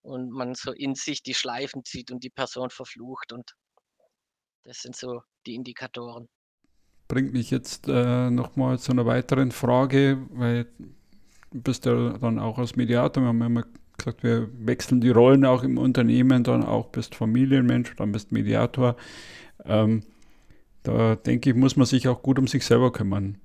und 0.02 0.30
man 0.30 0.54
so 0.54 0.72
in 0.72 0.94
sich 0.94 1.22
die 1.22 1.34
Schleifen 1.34 1.84
zieht 1.84 2.10
und 2.10 2.22
die 2.22 2.30
Person 2.30 2.70
verflucht 2.70 3.32
und 3.32 3.54
das 4.64 4.78
sind 4.78 4.96
so 4.96 5.22
die 5.46 5.54
Indikatoren. 5.54 6.28
Bringt 7.08 7.32
mich 7.32 7.50
jetzt 7.50 7.86
äh, 7.88 8.30
nochmal 8.30 8.78
zu 8.78 8.92
einer 8.92 9.06
weiteren 9.06 9.52
Frage, 9.52 10.26
weil 10.30 10.64
du 11.52 11.62
bist 11.62 11.86
ja 11.86 12.18
dann 12.18 12.38
auch 12.40 12.58
als 12.58 12.74
Mediator, 12.74 13.22
wir 13.22 13.28
haben 13.28 13.40
ja 13.40 13.46
immer 13.46 13.64
gesagt, 13.96 14.22
wir 14.22 14.48
wechseln 14.58 15.00
die 15.00 15.10
Rollen 15.10 15.44
auch 15.44 15.62
im 15.62 15.78
Unternehmen, 15.78 16.44
dann 16.44 16.64
auch 16.64 16.88
bist 16.88 17.14
Familienmensch, 17.14 17.94
dann 17.96 18.12
bist 18.12 18.32
Mediator. 18.32 18.96
Ähm, 19.64 20.02
da 20.82 21.16
denke 21.16 21.50
ich, 21.50 21.56
muss 21.56 21.76
man 21.76 21.86
sich 21.86 22.08
auch 22.08 22.22
gut 22.22 22.38
um 22.38 22.46
sich 22.46 22.64
selber 22.64 22.92
kümmern. 22.92 23.38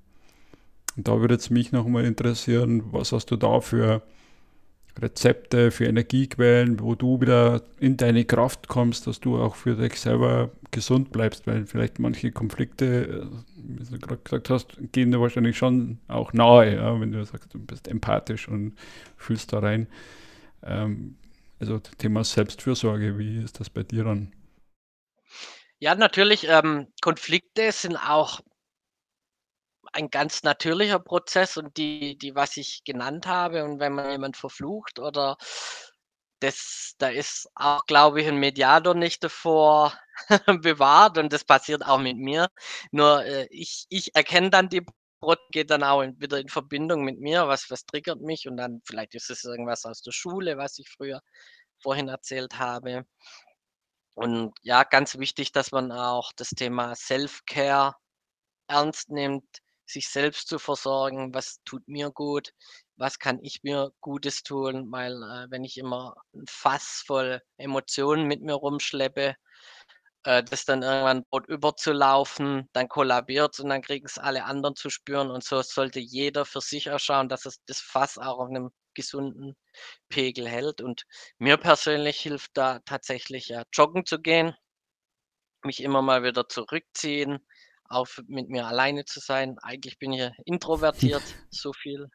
Und 0.95 1.07
da 1.07 1.19
würde 1.19 1.35
es 1.35 1.49
mich 1.49 1.71
nochmal 1.71 2.05
interessieren, 2.05 2.83
was 2.91 3.11
hast 3.11 3.31
du 3.31 3.37
da 3.37 3.61
für 3.61 4.03
Rezepte, 4.99 5.71
für 5.71 5.85
Energiequellen, 5.85 6.79
wo 6.79 6.95
du 6.95 7.21
wieder 7.21 7.61
in 7.79 7.97
deine 7.97 8.25
Kraft 8.25 8.67
kommst, 8.67 9.07
dass 9.07 9.19
du 9.19 9.37
auch 9.37 9.55
für 9.55 9.75
dich 9.75 9.99
selber 9.99 10.51
gesund 10.71 11.11
bleibst, 11.11 11.47
weil 11.47 11.65
vielleicht 11.65 11.99
manche 11.99 12.31
Konflikte, 12.31 12.85
äh, 12.85 13.25
wie 13.55 13.83
du 13.83 13.99
gerade 13.99 14.21
gesagt 14.23 14.49
hast, 14.49 14.77
gehen 14.91 15.11
dir 15.11 15.21
wahrscheinlich 15.21 15.57
schon 15.57 15.99
auch 16.07 16.33
nahe, 16.33 16.75
ja, 16.75 16.99
wenn 16.99 17.11
du 17.11 17.23
sagst, 17.23 17.53
du 17.53 17.59
bist 17.59 17.87
empathisch 17.87 18.47
und 18.47 18.73
fühlst 19.17 19.53
da 19.53 19.59
rein. 19.59 19.87
Ähm, 20.63 21.17
also 21.59 21.79
Thema 21.79 22.23
Selbstfürsorge, 22.23 23.17
wie 23.17 23.43
ist 23.43 23.59
das 23.59 23.69
bei 23.69 23.83
dir 23.83 24.03
dann? 24.03 24.33
Ja, 25.79 25.95
natürlich, 25.95 26.47
ähm, 26.47 26.87
Konflikte 27.01 27.71
sind 27.71 27.97
auch 27.97 28.41
ein 29.93 30.09
ganz 30.09 30.43
natürlicher 30.43 30.99
Prozess 30.99 31.57
und 31.57 31.77
die, 31.77 32.17
die, 32.17 32.35
was 32.35 32.57
ich 32.57 32.83
genannt 32.83 33.27
habe, 33.27 33.63
und 33.63 33.79
wenn 33.79 33.93
man 33.93 34.11
jemand 34.11 34.37
verflucht 34.37 34.99
oder 34.99 35.37
das, 36.39 36.95
da 36.97 37.09
ist 37.09 37.49
auch, 37.55 37.85
glaube 37.85 38.21
ich, 38.21 38.27
ein 38.27 38.37
Mediator 38.37 38.95
nicht 38.95 39.23
davor 39.23 39.93
bewahrt 40.61 41.17
und 41.17 41.31
das 41.31 41.45
passiert 41.45 41.85
auch 41.85 41.99
mit 41.99 42.17
mir. 42.17 42.47
Nur 42.91 43.23
äh, 43.25 43.47
ich, 43.51 43.85
ich 43.89 44.15
erkenne 44.15 44.49
dann 44.49 44.69
die 44.69 44.83
Brot 45.21 45.39
geht 45.51 45.69
dann 45.69 45.83
auch 45.83 46.01
in, 46.01 46.19
wieder 46.19 46.39
in 46.39 46.49
Verbindung 46.49 47.03
mit 47.03 47.19
mir, 47.19 47.47
was, 47.47 47.69
was 47.69 47.85
triggert 47.85 48.21
mich? 48.21 48.47
Und 48.47 48.57
dann 48.57 48.81
vielleicht 48.85 49.15
ist 49.15 49.29
es 49.29 49.43
irgendwas 49.43 49.85
aus 49.85 50.01
der 50.01 50.11
Schule, 50.11 50.57
was 50.57 50.79
ich 50.79 50.89
früher 50.89 51.21
vorhin 51.79 52.09
erzählt 52.09 52.59
habe. 52.59 53.05
Und 54.15 54.53
ja, 54.61 54.83
ganz 54.83 55.17
wichtig, 55.17 55.51
dass 55.51 55.71
man 55.71 55.91
auch 55.91 56.31
das 56.33 56.49
Thema 56.49 56.95
Self-Care 56.95 57.95
ernst 58.67 59.09
nimmt, 59.09 59.45
sich 59.85 60.09
selbst 60.09 60.47
zu 60.47 60.59
versorgen, 60.59 61.33
was 61.33 61.61
tut 61.65 61.87
mir 61.87 62.11
gut, 62.11 62.53
was 62.95 63.19
kann 63.19 63.39
ich 63.41 63.63
mir 63.63 63.91
Gutes 64.01 64.43
tun, 64.43 64.91
weil 64.91 65.13
äh, 65.13 65.47
wenn 65.49 65.63
ich 65.63 65.77
immer 65.77 66.15
ein 66.33 66.45
Fass 66.47 67.03
voll 67.05 67.41
Emotionen 67.57 68.27
mit 68.27 68.41
mir 68.41 68.53
rumschleppe, 68.53 69.35
äh, 70.23 70.43
das 70.43 70.65
dann 70.65 70.83
irgendwann 70.83 71.23
droht 71.29 71.47
überzulaufen, 71.47 72.69
dann 72.73 72.87
kollabiert 72.89 73.59
und 73.59 73.69
dann 73.69 73.81
kriegen 73.81 74.05
es 74.05 74.17
alle 74.17 74.45
anderen 74.45 74.75
zu 74.75 74.89
spüren 74.89 75.31
und 75.31 75.43
so 75.43 75.61
sollte 75.61 75.99
jeder 75.99 76.45
für 76.45 76.61
sich 76.61 76.91
auch 76.91 76.99
schauen, 76.99 77.29
dass 77.29 77.45
es 77.45 77.63
das 77.65 77.79
Fass 77.79 78.17
auch 78.17 78.39
auf 78.39 78.49
einem 78.49 78.71
gesunden 78.93 79.55
Pegel 80.09 80.47
hält 80.47 80.81
und 80.81 81.05
mir 81.37 81.57
persönlich 81.57 82.19
hilft 82.19 82.51
da 82.55 82.79
tatsächlich 82.85 83.47
ja 83.47 83.63
joggen 83.73 84.05
zu 84.05 84.19
gehen, 84.19 84.53
mich 85.63 85.81
immer 85.81 86.01
mal 86.01 86.23
wieder 86.23 86.47
zurückziehen, 86.49 87.39
auch 87.85 88.07
mit 88.27 88.49
mir 88.49 88.67
alleine 88.67 89.05
zu 89.05 89.19
sein. 89.19 89.57
Eigentlich 89.61 89.99
bin 89.99 90.13
ich 90.13 90.21
ja 90.21 90.31
introvertiert, 90.45 91.23
so 91.51 91.73
viel 91.73 92.07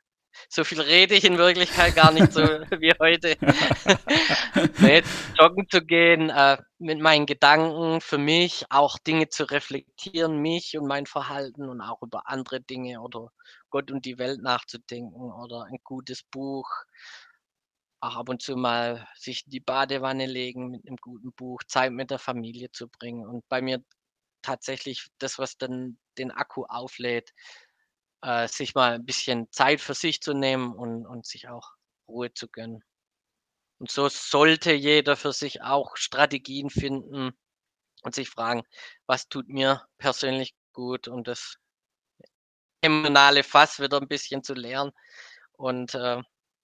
so 0.48 0.64
viel 0.64 0.80
rede 0.80 1.14
ich 1.14 1.24
in 1.24 1.38
Wirklichkeit 1.38 1.94
gar 1.94 2.12
nicht 2.12 2.32
so 2.32 2.42
wie 2.80 2.92
heute. 3.00 3.36
nee, 4.78 5.02
joggen 5.38 5.68
zu 5.68 5.82
gehen, 5.82 6.30
äh, 6.30 6.58
mit 6.78 7.00
meinen 7.00 7.26
Gedanken 7.26 8.00
für 8.00 8.18
mich, 8.18 8.64
auch 8.70 8.98
Dinge 8.98 9.28
zu 9.28 9.44
reflektieren, 9.44 10.38
mich 10.38 10.76
und 10.78 10.86
mein 10.86 11.06
Verhalten 11.06 11.68
und 11.68 11.80
auch 11.80 12.02
über 12.02 12.28
andere 12.28 12.60
Dinge 12.60 13.00
oder 13.00 13.30
Gott 13.70 13.90
und 13.90 14.04
die 14.04 14.18
Welt 14.18 14.42
nachzudenken 14.42 15.32
oder 15.32 15.64
ein 15.64 15.78
gutes 15.84 16.22
Buch. 16.22 16.68
Auch 18.00 18.16
ab 18.16 18.28
und 18.28 18.42
zu 18.42 18.56
mal 18.56 19.08
sich 19.16 19.44
in 19.46 19.50
die 19.50 19.60
Badewanne 19.60 20.26
legen 20.26 20.70
mit 20.70 20.86
einem 20.86 20.98
guten 20.98 21.32
Buch, 21.32 21.62
Zeit 21.66 21.92
mit 21.92 22.10
der 22.10 22.18
Familie 22.18 22.70
zu 22.70 22.88
bringen. 22.88 23.26
Und 23.26 23.48
bei 23.48 23.62
mir 23.62 23.82
tatsächlich 24.42 25.08
das, 25.18 25.38
was 25.38 25.58
dann 25.58 25.98
den 26.18 26.30
Akku 26.30 26.64
auflädt, 26.64 27.32
äh, 28.26 28.48
sich 28.48 28.74
mal 28.74 28.94
ein 28.94 29.06
bisschen 29.06 29.50
Zeit 29.52 29.80
für 29.80 29.94
sich 29.94 30.20
zu 30.20 30.34
nehmen 30.34 30.74
und, 30.74 31.06
und 31.06 31.26
sich 31.26 31.48
auch 31.48 31.70
Ruhe 32.08 32.34
zu 32.34 32.48
gönnen. 32.48 32.82
Und 33.78 33.90
so 33.90 34.08
sollte 34.08 34.72
jeder 34.72 35.16
für 35.16 35.32
sich 35.32 35.62
auch 35.62 35.96
Strategien 35.96 36.68
finden 36.68 37.32
und 38.02 38.14
sich 38.14 38.28
fragen, 38.28 38.62
was 39.06 39.28
tut 39.28 39.48
mir 39.48 39.86
persönlich 39.98 40.54
gut 40.72 41.06
und 41.06 41.28
das 41.28 41.56
emotionale 42.80 43.44
Fass 43.44 43.78
wieder 43.78 44.00
ein 44.00 44.08
bisschen 44.08 44.42
zu 44.42 44.54
lernen. 44.54 44.92
Und 45.52 45.94
äh, 45.94 46.20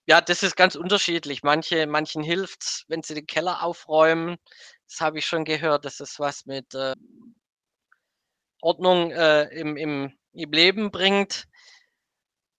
ja, 0.07 0.20
das 0.20 0.42
ist 0.42 0.57
ganz 0.57 0.75
unterschiedlich. 0.75 1.44
Manche, 1.44 1.87
manchen 1.87 2.25
hilft 2.25 2.62
es, 2.64 2.85
wenn 2.88 3.03
sie 3.03 3.14
den 3.14 3.27
Keller 3.27 3.62
aufräumen. 3.62 4.37
Das 4.88 5.01
habe 5.01 5.18
ich 5.18 5.27
schon 5.27 5.44
gehört. 5.44 5.85
Das 5.85 6.01
ist 6.01 6.18
was 6.18 6.44
mit 6.44 6.75
äh, 6.75 6.96
Ordnung 8.61 9.12
äh, 9.12 9.44
im, 9.55 9.77
im, 9.77 10.18
im 10.33 10.53
Leben 10.53 10.90
bringt. 10.90 11.46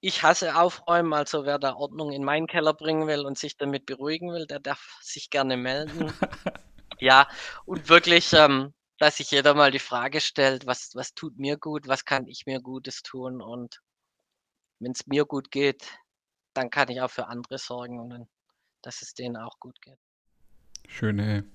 Ich 0.05 0.21
hasse 0.21 0.57
Aufräumen, 0.57 1.13
also 1.13 1.45
wer 1.45 1.57
da 1.57 1.75
Ordnung 1.75 2.11
in 2.11 2.25
meinen 2.25 2.45
Keller 2.45 2.73
bringen 2.73 3.07
will 3.07 3.25
und 3.25 3.37
sich 3.37 3.55
damit 3.55 3.85
beruhigen 3.85 4.33
will, 4.33 4.45
der 4.45 4.59
darf 4.59 4.99
sich 5.01 5.29
gerne 5.29 5.55
melden. 5.55 6.11
ja, 6.99 7.25
und 7.63 7.87
wirklich, 7.87 8.33
ähm, 8.33 8.73
dass 8.97 9.15
sich 9.15 9.31
jeder 9.31 9.53
mal 9.53 9.71
die 9.71 9.79
Frage 9.79 10.19
stellt, 10.19 10.65
was, 10.67 10.91
was 10.93 11.13
tut 11.13 11.39
mir 11.39 11.55
gut, 11.55 11.87
was 11.87 12.03
kann 12.03 12.27
ich 12.27 12.45
mir 12.45 12.59
Gutes 12.59 13.01
tun 13.01 13.41
und 13.41 13.81
wenn 14.79 14.91
es 14.91 15.07
mir 15.07 15.23
gut 15.23 15.51
geht, 15.51 15.87
dann 16.53 16.69
kann 16.69 16.89
ich 16.89 16.99
auch 16.99 17.09
für 17.09 17.27
andere 17.27 17.57
sorgen 17.57 18.01
und 18.01 18.09
dann, 18.09 18.27
dass 18.81 19.01
es 19.03 19.13
denen 19.13 19.37
auch 19.37 19.57
gut 19.61 19.81
geht. 19.81 19.99
Schöne 20.89 21.45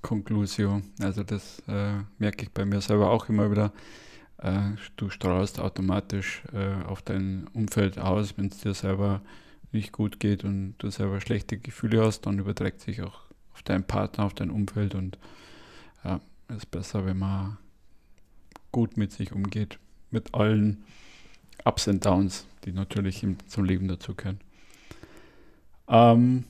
Konklusion. 0.00 0.94
Also 1.00 1.24
das 1.24 1.60
äh, 1.66 2.04
merke 2.18 2.44
ich 2.44 2.52
bei 2.52 2.64
mir 2.64 2.80
selber 2.80 3.10
auch 3.10 3.28
immer 3.28 3.50
wieder 3.50 3.72
du 4.96 5.10
strahlst 5.10 5.60
automatisch 5.60 6.42
äh, 6.52 6.84
auf 6.84 7.02
dein 7.02 7.46
Umfeld 7.52 7.98
aus, 7.98 8.36
wenn 8.36 8.46
es 8.46 8.58
dir 8.58 8.74
selber 8.74 9.20
nicht 9.70 9.92
gut 9.92 10.20
geht 10.20 10.44
und 10.44 10.74
du 10.78 10.90
selber 10.90 11.20
schlechte 11.20 11.58
Gefühle 11.58 12.04
hast, 12.04 12.22
dann 12.22 12.38
überträgt 12.38 12.80
sich 12.80 13.02
auch 13.02 13.20
auf 13.54 13.62
deinen 13.62 13.84
Partner, 13.84 14.24
auf 14.24 14.34
dein 14.34 14.50
Umfeld 14.50 14.94
und 14.94 15.18
ja, 16.04 16.20
es 16.48 16.58
ist 16.58 16.70
besser, 16.70 17.06
wenn 17.06 17.18
man 17.18 17.58
gut 18.72 18.96
mit 18.96 19.12
sich 19.12 19.32
umgeht, 19.32 19.78
mit 20.10 20.34
allen 20.34 20.84
Ups 21.64 21.86
und 21.86 22.04
Downs, 22.04 22.46
die 22.64 22.72
natürlich 22.72 23.24
zum 23.46 23.64
Leben 23.64 23.88
dazugehören. 23.88 24.40
Ähm, 25.88 26.44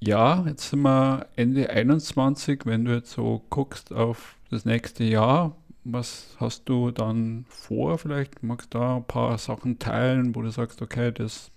ja, 0.00 0.44
jetzt 0.46 0.70
sind 0.70 0.82
wir 0.82 1.26
Ende 1.36 1.70
21, 1.70 2.66
wenn 2.66 2.84
du 2.84 2.94
jetzt 2.94 3.10
so 3.12 3.44
guckst 3.50 3.92
auf 3.92 4.36
das 4.50 4.64
nächste 4.64 5.04
Jahr, 5.04 5.56
was 5.92 6.36
hast 6.38 6.68
du 6.68 6.90
dann 6.90 7.46
vor? 7.48 7.98
Vielleicht 7.98 8.42
magst 8.42 8.74
du 8.74 8.78
da 8.78 8.96
ein 8.96 9.06
paar 9.06 9.38
Sachen 9.38 9.78
teilen, 9.78 10.34
wo 10.34 10.42
du 10.42 10.50
sagst, 10.50 10.82
okay, 10.82 11.12
das 11.12 11.50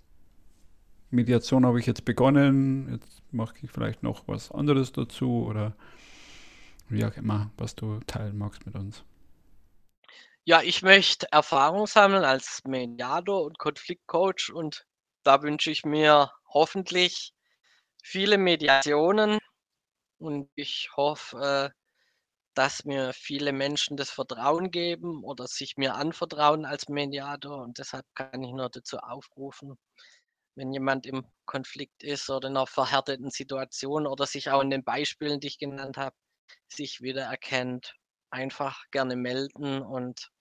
Mediation 1.09 1.65
habe 1.65 1.79
ich 1.79 1.85
jetzt 1.85 2.05
begonnen, 2.05 2.89
jetzt 2.93 3.21
mache 3.31 3.55
ich 3.61 3.69
vielleicht 3.69 4.03
noch 4.03 4.27
was 4.27 4.51
anderes 4.51 4.93
dazu 4.93 5.45
oder 5.45 5.75
wie 6.87 7.03
auch 7.05 7.15
immer, 7.17 7.51
was 7.57 7.75
du 7.75 7.99
teilen 8.07 8.37
magst 8.37 8.65
mit 8.65 8.75
uns. 8.75 9.03
Ja, 10.45 10.61
ich 10.61 10.81
möchte 10.81 11.27
Erfahrung 11.31 11.85
sammeln 11.85 12.23
als 12.23 12.61
Mediator 12.65 13.43
und 13.43 13.59
Konfliktcoach 13.59 14.51
und 14.53 14.85
da 15.23 15.43
wünsche 15.43 15.71
ich 15.71 15.85
mir 15.85 16.31
hoffentlich 16.47 17.33
viele 18.01 18.37
Mediationen 18.37 19.39
und 20.17 20.49
ich 20.55 20.89
hoffe, 20.95 21.71
äh, 21.73 21.80
dass 22.53 22.83
mir 22.85 23.13
viele 23.13 23.53
Menschen 23.53 23.97
das 23.97 24.09
Vertrauen 24.09 24.71
geben 24.71 25.23
oder 25.23 25.47
sich 25.47 25.77
mir 25.77 25.95
anvertrauen 25.95 26.65
als 26.65 26.89
Mediator. 26.89 27.61
Und 27.61 27.77
deshalb 27.77 28.05
kann 28.13 28.43
ich 28.43 28.51
nur 28.51 28.69
dazu 28.69 28.97
aufrufen, 28.97 29.77
wenn 30.55 30.73
jemand 30.73 31.05
im 31.05 31.25
Konflikt 31.45 32.03
ist 32.03 32.29
oder 32.29 32.49
in 32.49 32.57
einer 32.57 32.67
verhärteten 32.67 33.31
Situation 33.31 34.05
oder 34.05 34.25
sich 34.25 34.49
auch 34.49 34.61
in 34.61 34.69
den 34.69 34.83
Beispielen, 34.83 35.39
die 35.39 35.47
ich 35.47 35.59
genannt 35.59 35.97
habe, 35.97 36.15
sich 36.67 37.01
wiedererkennt, 37.01 37.95
einfach 38.31 38.83
gerne 38.91 39.15
melden 39.15 39.81
und 39.81 40.31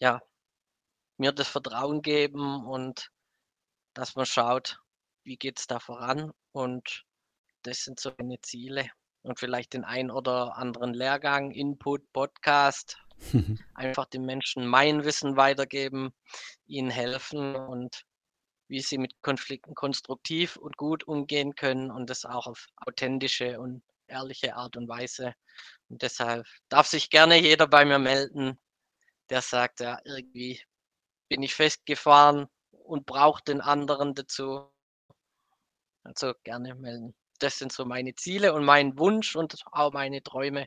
ja, 0.00 0.20
mir 1.16 1.32
das 1.32 1.48
Vertrauen 1.48 2.02
geben 2.02 2.66
und 2.66 3.10
dass 3.94 4.16
man 4.16 4.26
schaut, 4.26 4.80
wie 5.24 5.36
geht 5.36 5.60
es 5.60 5.66
da 5.66 5.78
voran. 5.78 6.32
Und 6.52 7.04
das 7.62 7.84
sind 7.84 8.00
so 8.00 8.12
meine 8.18 8.40
Ziele 8.40 8.90
und 9.22 9.38
vielleicht 9.38 9.72
den 9.72 9.84
ein 9.84 10.10
oder 10.10 10.56
anderen 10.56 10.94
Lehrgang, 10.94 11.50
Input, 11.52 12.12
Podcast. 12.12 12.98
Einfach 13.74 14.06
den 14.06 14.24
Menschen 14.24 14.66
mein 14.66 15.04
Wissen 15.04 15.36
weitergeben, 15.36 16.12
ihnen 16.66 16.90
helfen 16.90 17.54
und 17.54 18.04
wie 18.68 18.80
sie 18.80 18.98
mit 18.98 19.20
Konflikten 19.22 19.74
konstruktiv 19.74 20.56
und 20.56 20.76
gut 20.76 21.04
umgehen 21.04 21.54
können 21.54 21.90
und 21.90 22.10
das 22.10 22.24
auch 22.24 22.46
auf 22.46 22.68
authentische 22.76 23.60
und 23.60 23.82
ehrliche 24.08 24.56
Art 24.56 24.76
und 24.76 24.88
Weise. 24.88 25.34
Und 25.88 26.02
deshalb 26.02 26.46
darf 26.68 26.86
sich 26.86 27.10
gerne 27.10 27.38
jeder 27.38 27.66
bei 27.66 27.84
mir 27.84 27.98
melden, 27.98 28.58
der 29.30 29.42
sagt, 29.42 29.80
ja, 29.80 30.00
irgendwie 30.04 30.60
bin 31.28 31.42
ich 31.42 31.54
festgefahren 31.54 32.48
und 32.70 33.06
brauche 33.06 33.42
den 33.44 33.60
anderen 33.60 34.14
dazu. 34.14 34.68
Also 36.02 36.34
gerne 36.42 36.74
melden 36.74 37.14
das 37.42 37.58
sind 37.58 37.72
so 37.72 37.84
meine 37.84 38.14
Ziele 38.14 38.54
und 38.54 38.64
mein 38.64 38.98
Wunsch 38.98 39.36
und 39.36 39.56
auch 39.72 39.92
meine 39.92 40.22
Träume 40.22 40.66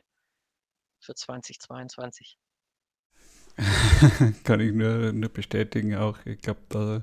für 1.00 1.14
2022. 1.14 2.38
Kann 4.44 4.60
ich 4.60 4.72
nur, 4.72 5.12
nur 5.12 5.30
bestätigen 5.30 5.96
auch. 5.96 6.18
Ich 6.26 6.40
glaube, 6.40 6.60
da, 6.68 7.02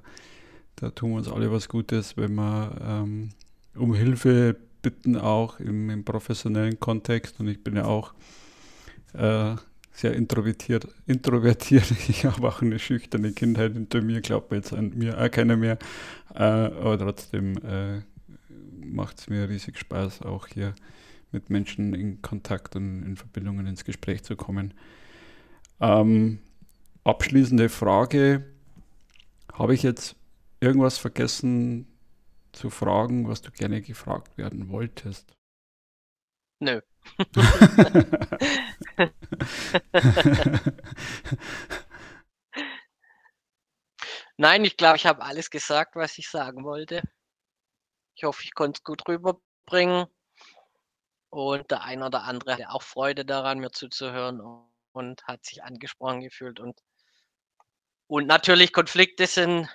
da 0.76 0.90
tun 0.92 1.12
wir 1.12 1.18
uns 1.18 1.28
alle 1.28 1.52
was 1.52 1.68
Gutes, 1.68 2.16
wenn 2.16 2.36
wir 2.36 2.78
ähm, 2.82 3.30
um 3.76 3.96
Hilfe 3.96 4.56
bitten, 4.82 5.18
auch 5.18 5.60
im, 5.60 5.90
im, 5.90 6.06
professionellen 6.06 6.80
Kontext. 6.80 7.40
Und 7.40 7.48
ich 7.48 7.64
bin 7.64 7.76
ja 7.76 7.86
auch 7.86 8.14
äh, 9.14 9.56
sehr 9.92 10.14
introvertiert. 10.14 10.88
introvertiert. 11.08 11.86
Ich 12.08 12.26
habe 12.26 12.48
auch 12.48 12.62
eine 12.62 12.78
schüchterne 12.78 13.32
Kindheit 13.32 13.74
hinter 13.74 14.02
mir, 14.02 14.22
glaubt 14.22 14.52
jetzt 14.52 14.74
an 14.74 14.92
mir 14.96 15.20
auch 15.20 15.32
keiner 15.32 15.58
mehr. 15.58 15.80
Äh, 16.36 16.44
aber 16.44 17.00
trotzdem 17.00 17.58
äh, 17.66 18.02
macht 18.86 19.20
es 19.20 19.28
mir 19.30 19.50
riesig 19.50 19.78
Spaß, 19.78 20.22
auch 20.22 20.48
hier 20.48 20.76
mit 21.32 21.50
Menschen 21.50 21.94
in 21.94 22.22
Kontakt 22.22 22.76
und 22.76 23.04
in 23.04 23.16
Verbindungen 23.18 23.66
ins 23.68 23.84
Gespräch 23.86 24.24
zu 24.24 24.36
kommen. 24.36 24.74
Ähm, 25.80 26.40
abschließende 27.04 27.70
Frage. 27.70 28.46
Habe 29.52 29.74
ich 29.74 29.84
jetzt 29.84 30.16
irgendwas 30.60 30.98
vergessen 30.98 31.88
zu 32.54 32.70
fragen, 32.70 33.28
was 33.28 33.42
du 33.42 33.52
gerne 33.52 33.82
gefragt 33.82 34.38
werden 34.38 34.70
wolltest? 34.70 35.36
Nö. 36.60 36.80
Nein, 44.38 44.64
ich 44.64 44.78
glaube, 44.78 44.98
ich 44.98 45.06
habe 45.06 45.22
alles 45.24 45.50
gesagt, 45.50 45.96
was 45.96 46.18
ich 46.18 46.30
sagen 46.30 46.64
wollte. 46.64 47.02
Ich 48.16 48.24
hoffe, 48.24 48.44
ich 48.44 48.54
konnte 48.54 48.80
es 48.80 48.84
gut 48.84 49.08
rüberbringen. 49.08 50.08
Und 51.30 51.72
der 51.72 51.82
ein 51.84 52.04
oder 52.04 52.24
andere 52.24 52.54
hatte 52.54 52.70
auch 52.70 52.84
Freude 52.84 53.26
daran, 53.26 53.60
mir 53.60 53.72
zuzuhören 53.72 54.40
und 54.92 55.24
hat 55.24 55.44
sich 55.46 55.64
angesprochen 55.64 56.22
gefühlt. 56.22 56.60
Und, 56.60 56.80
und 58.08 58.28
natürlich 58.28 58.72
Konflikte 58.72 59.26
sind, 59.26 59.68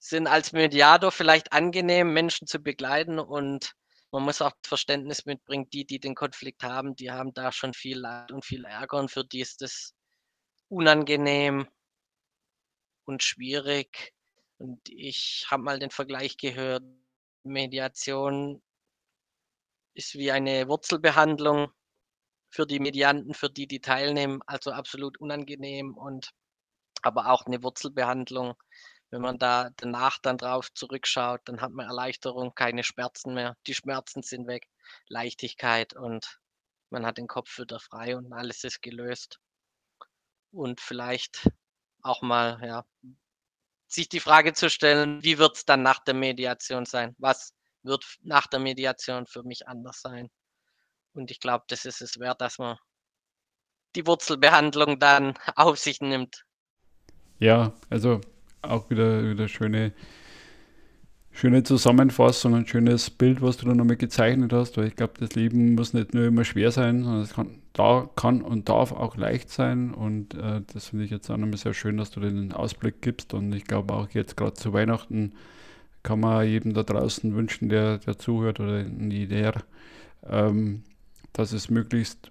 sind 0.00 0.26
als 0.26 0.52
Mediator 0.52 1.12
vielleicht 1.12 1.52
angenehm, 1.52 2.12
Menschen 2.12 2.46
zu 2.46 2.58
begleiten 2.58 3.18
und 3.18 3.74
man 4.10 4.22
muss 4.22 4.42
auch 4.42 4.52
Verständnis 4.64 5.24
mitbringen, 5.24 5.68
die, 5.70 5.84
die 5.84 5.98
den 5.98 6.14
Konflikt 6.14 6.62
haben, 6.62 6.94
die 6.94 7.10
haben 7.10 7.32
da 7.34 7.50
schon 7.50 7.74
viel 7.74 7.98
Leid 7.98 8.30
und 8.30 8.44
viel 8.44 8.64
Ärger 8.64 8.98
und 8.98 9.10
für 9.10 9.24
die 9.24 9.40
ist 9.40 9.60
das 9.60 9.94
unangenehm 10.68 11.68
und 13.06 13.22
schwierig. 13.22 14.12
Und 14.58 14.88
ich 14.88 15.46
habe 15.50 15.62
mal 15.62 15.78
den 15.78 15.90
Vergleich 15.90 16.36
gehört, 16.36 16.84
Mediation 17.44 18.62
ist 19.94 20.14
wie 20.14 20.32
eine 20.32 20.68
Wurzelbehandlung 20.68 21.70
für 22.50 22.66
die 22.66 22.80
Medianten, 22.80 23.34
für 23.34 23.50
die, 23.50 23.66
die 23.66 23.80
teilnehmen, 23.80 24.40
also 24.46 24.72
absolut 24.72 25.18
unangenehm 25.20 25.96
und 25.96 26.30
aber 27.02 27.30
auch 27.30 27.46
eine 27.46 27.62
Wurzelbehandlung. 27.62 28.54
Wenn 29.10 29.20
man 29.20 29.38
da 29.38 29.70
danach 29.76 30.18
dann 30.18 30.38
drauf 30.38 30.72
zurückschaut, 30.72 31.42
dann 31.44 31.60
hat 31.60 31.72
man 31.72 31.86
Erleichterung, 31.86 32.54
keine 32.54 32.82
Schmerzen 32.82 33.34
mehr. 33.34 33.56
Die 33.66 33.74
Schmerzen 33.74 34.22
sind 34.22 34.46
weg, 34.46 34.68
Leichtigkeit 35.08 35.94
und 35.94 36.40
man 36.90 37.06
hat 37.06 37.18
den 37.18 37.28
Kopf 37.28 37.58
wieder 37.58 37.78
frei 37.80 38.16
und 38.16 38.32
alles 38.32 38.64
ist 38.64 38.82
gelöst. 38.82 39.38
Und 40.52 40.80
vielleicht 40.80 41.48
auch 42.02 42.22
mal, 42.22 42.60
ja, 42.64 42.84
sich 43.94 44.08
die 44.08 44.20
Frage 44.20 44.52
zu 44.52 44.68
stellen, 44.70 45.22
wie 45.22 45.38
wird 45.38 45.56
es 45.56 45.64
dann 45.64 45.82
nach 45.82 46.00
der 46.00 46.14
Mediation 46.14 46.86
sein? 46.86 47.14
Was 47.18 47.52
wird 47.82 48.04
nach 48.22 48.46
der 48.46 48.60
Mediation 48.60 49.26
für 49.26 49.42
mich 49.42 49.68
anders 49.68 50.00
sein? 50.00 50.28
Und 51.12 51.30
ich 51.30 51.40
glaube, 51.40 51.64
das 51.68 51.84
ist 51.84 52.02
es 52.02 52.18
wert, 52.18 52.40
dass 52.40 52.58
man 52.58 52.76
die 53.94 54.06
Wurzelbehandlung 54.06 54.98
dann 54.98 55.34
auf 55.56 55.78
sich 55.78 56.00
nimmt. 56.00 56.44
Ja, 57.38 57.72
also 57.90 58.20
auch 58.62 58.90
wieder, 58.90 59.28
wieder 59.28 59.48
schöne, 59.48 59.92
schöne 61.30 61.62
Zusammenfassung, 61.62 62.54
ein 62.54 62.66
schönes 62.66 63.10
Bild, 63.10 63.42
was 63.42 63.56
du 63.56 63.66
da 63.66 63.74
nochmal 63.74 63.96
gezeichnet 63.96 64.52
hast, 64.52 64.76
weil 64.76 64.86
ich 64.86 64.96
glaube, 64.96 65.14
das 65.18 65.34
Leben 65.34 65.74
muss 65.74 65.92
nicht 65.92 66.14
nur 66.14 66.24
immer 66.24 66.44
schwer 66.44 66.70
sein, 66.70 67.04
sondern 67.04 67.22
es 67.22 67.34
kann, 67.34 67.62
da 67.74 68.08
kann 68.14 68.40
und 68.40 68.68
darf 68.68 68.92
auch 68.92 69.16
leicht 69.16 69.50
sein 69.50 69.92
und 69.92 70.34
äh, 70.34 70.62
das 70.72 70.88
finde 70.88 71.04
ich 71.04 71.10
jetzt 71.10 71.28
auch 71.28 71.36
nochmal 71.36 71.58
sehr 71.58 71.74
schön, 71.74 71.96
dass 71.96 72.10
du 72.10 72.20
den 72.20 72.52
Ausblick 72.52 73.02
gibst 73.02 73.34
und 73.34 73.52
ich 73.52 73.64
glaube 73.64 73.92
auch 73.92 74.08
jetzt 74.10 74.36
gerade 74.36 74.54
zu 74.54 74.72
Weihnachten 74.72 75.34
kann 76.04 76.20
man 76.20 76.46
jedem 76.46 76.72
da 76.72 76.84
draußen 76.84 77.34
wünschen, 77.34 77.68
der, 77.68 77.98
der 77.98 78.16
zuhört 78.16 78.60
oder 78.60 78.84
der, 78.84 79.54
ähm, 80.24 80.84
dass 81.32 81.52
es 81.52 81.68
möglichst 81.68 82.30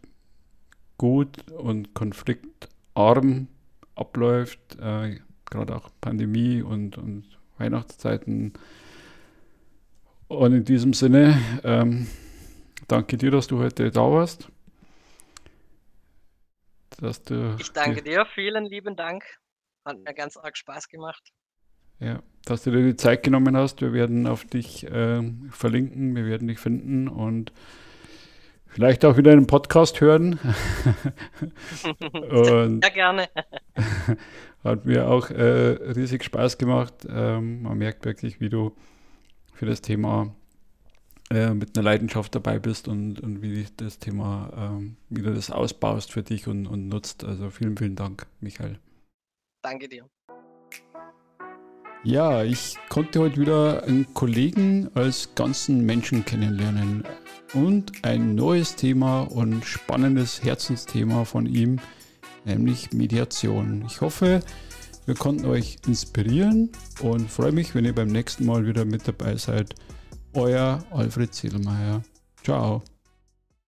gut 0.97 1.51
und 1.51 1.93
konfliktarm 1.93 3.47
abläuft, 3.95 4.77
äh, 4.79 5.17
gerade 5.45 5.75
auch 5.75 5.89
Pandemie 5.99 6.62
und, 6.62 6.97
und 6.97 7.25
Weihnachtszeiten. 7.58 8.53
Und 10.29 10.53
in 10.53 10.63
diesem 10.63 10.93
Sinne, 10.93 11.38
ähm, 11.63 12.08
danke 12.88 13.17
dir, 13.17 13.32
dass 13.32 13.47
du 13.47 13.60
heute 13.60 13.91
da 13.91 14.10
warst. 14.10 14.53
Dass 16.99 17.23
du 17.23 17.56
ich 17.60 17.71
danke 17.71 18.01
dir, 18.01 18.25
vielen 18.34 18.65
lieben 18.65 18.95
Dank. 18.95 19.23
Hat 19.86 19.99
mir 19.99 20.13
ganz 20.13 20.38
arg 20.38 20.58
Spaß 20.58 20.88
gemacht. 20.89 21.32
Ja, 21.99 22.21
dass 22.45 22.63
du 22.63 22.71
dir 22.71 22.84
die 22.84 22.95
Zeit 22.95 23.23
genommen 23.23 23.56
hast. 23.56 23.82
Wir 23.82 23.93
werden 23.93 24.27
auf 24.27 24.45
dich 24.45 24.86
äh, 24.86 25.21
verlinken, 25.51 26.15
wir 26.15 26.25
werden 26.25 26.47
dich 26.47 26.60
finden 26.60 27.08
und 27.08 27.53
vielleicht 28.67 29.06
auch 29.06 29.17
wieder 29.17 29.32
einen 29.32 29.47
Podcast 29.47 30.01
hören. 30.01 30.39
und 32.12 32.84
ja, 32.84 32.89
gerne. 32.89 33.29
hat 34.63 34.86
mir 34.86 35.08
auch 35.08 35.29
äh, 35.29 35.91
riesig 35.93 36.23
Spaß 36.23 36.58
gemacht. 36.58 36.93
Ähm, 37.10 37.63
man 37.63 37.77
merkt 37.77 38.06
wirklich, 38.06 38.39
wie 38.39 38.49
du 38.49 38.75
für 39.53 39.65
das 39.65 39.82
Thema 39.82 40.34
äh, 41.29 41.53
mit 41.53 41.77
einer 41.77 41.83
Leidenschaft 41.83 42.36
dabei 42.36 42.59
bist 42.59 42.88
und, 42.88 43.19
und 43.19 43.41
wie 43.41 43.65
das 43.77 43.99
Thema, 43.99 44.51
ähm, 44.55 44.97
wie 45.09 45.21
du 45.21 45.33
das 45.33 45.51
ausbaust 45.51 46.12
für 46.12 46.23
dich 46.23 46.47
und, 46.47 46.67
und 46.67 46.88
nutzt. 46.88 47.23
Also 47.23 47.49
vielen, 47.49 47.77
vielen 47.77 47.95
Dank, 47.95 48.27
Michael. 48.39 48.79
Danke 49.63 49.88
dir. 49.88 50.05
Ja, 52.05 52.43
ich 52.43 52.75
konnte 52.89 53.21
heute 53.21 53.39
wieder 53.39 53.83
einen 53.83 54.13
Kollegen 54.13 54.89
als 54.93 55.36
ganzen 55.36 55.86
Menschen 55.86 56.25
kennenlernen 56.25 57.05
und 57.53 58.03
ein 58.03 58.36
neues 58.36 58.75
Thema 58.75 59.21
und 59.21 59.63
spannendes 59.63 60.43
Herzensthema 60.43 61.23
von 61.23 61.45
ihm, 61.45 61.79
nämlich 62.43 62.91
Mediation. 62.91 63.86
Ich 63.88 64.01
hoffe, 64.01 64.41
wir 65.05 65.15
konnten 65.15 65.45
euch 65.45 65.77
inspirieren 65.88 66.71
und 67.01 67.31
freue 67.31 67.53
mich, 67.53 67.73
wenn 67.73 67.86
ihr 67.86 67.95
beim 67.95 68.09
nächsten 68.09 68.45
Mal 68.45 68.65
wieder 68.65 68.83
mit 68.83 69.07
dabei 69.07 69.38
seid. 69.38 69.73
Euer 70.34 70.84
Alfred 70.91 71.34
Ziedelmeier. 71.34 72.02
Ciao. 72.43 72.84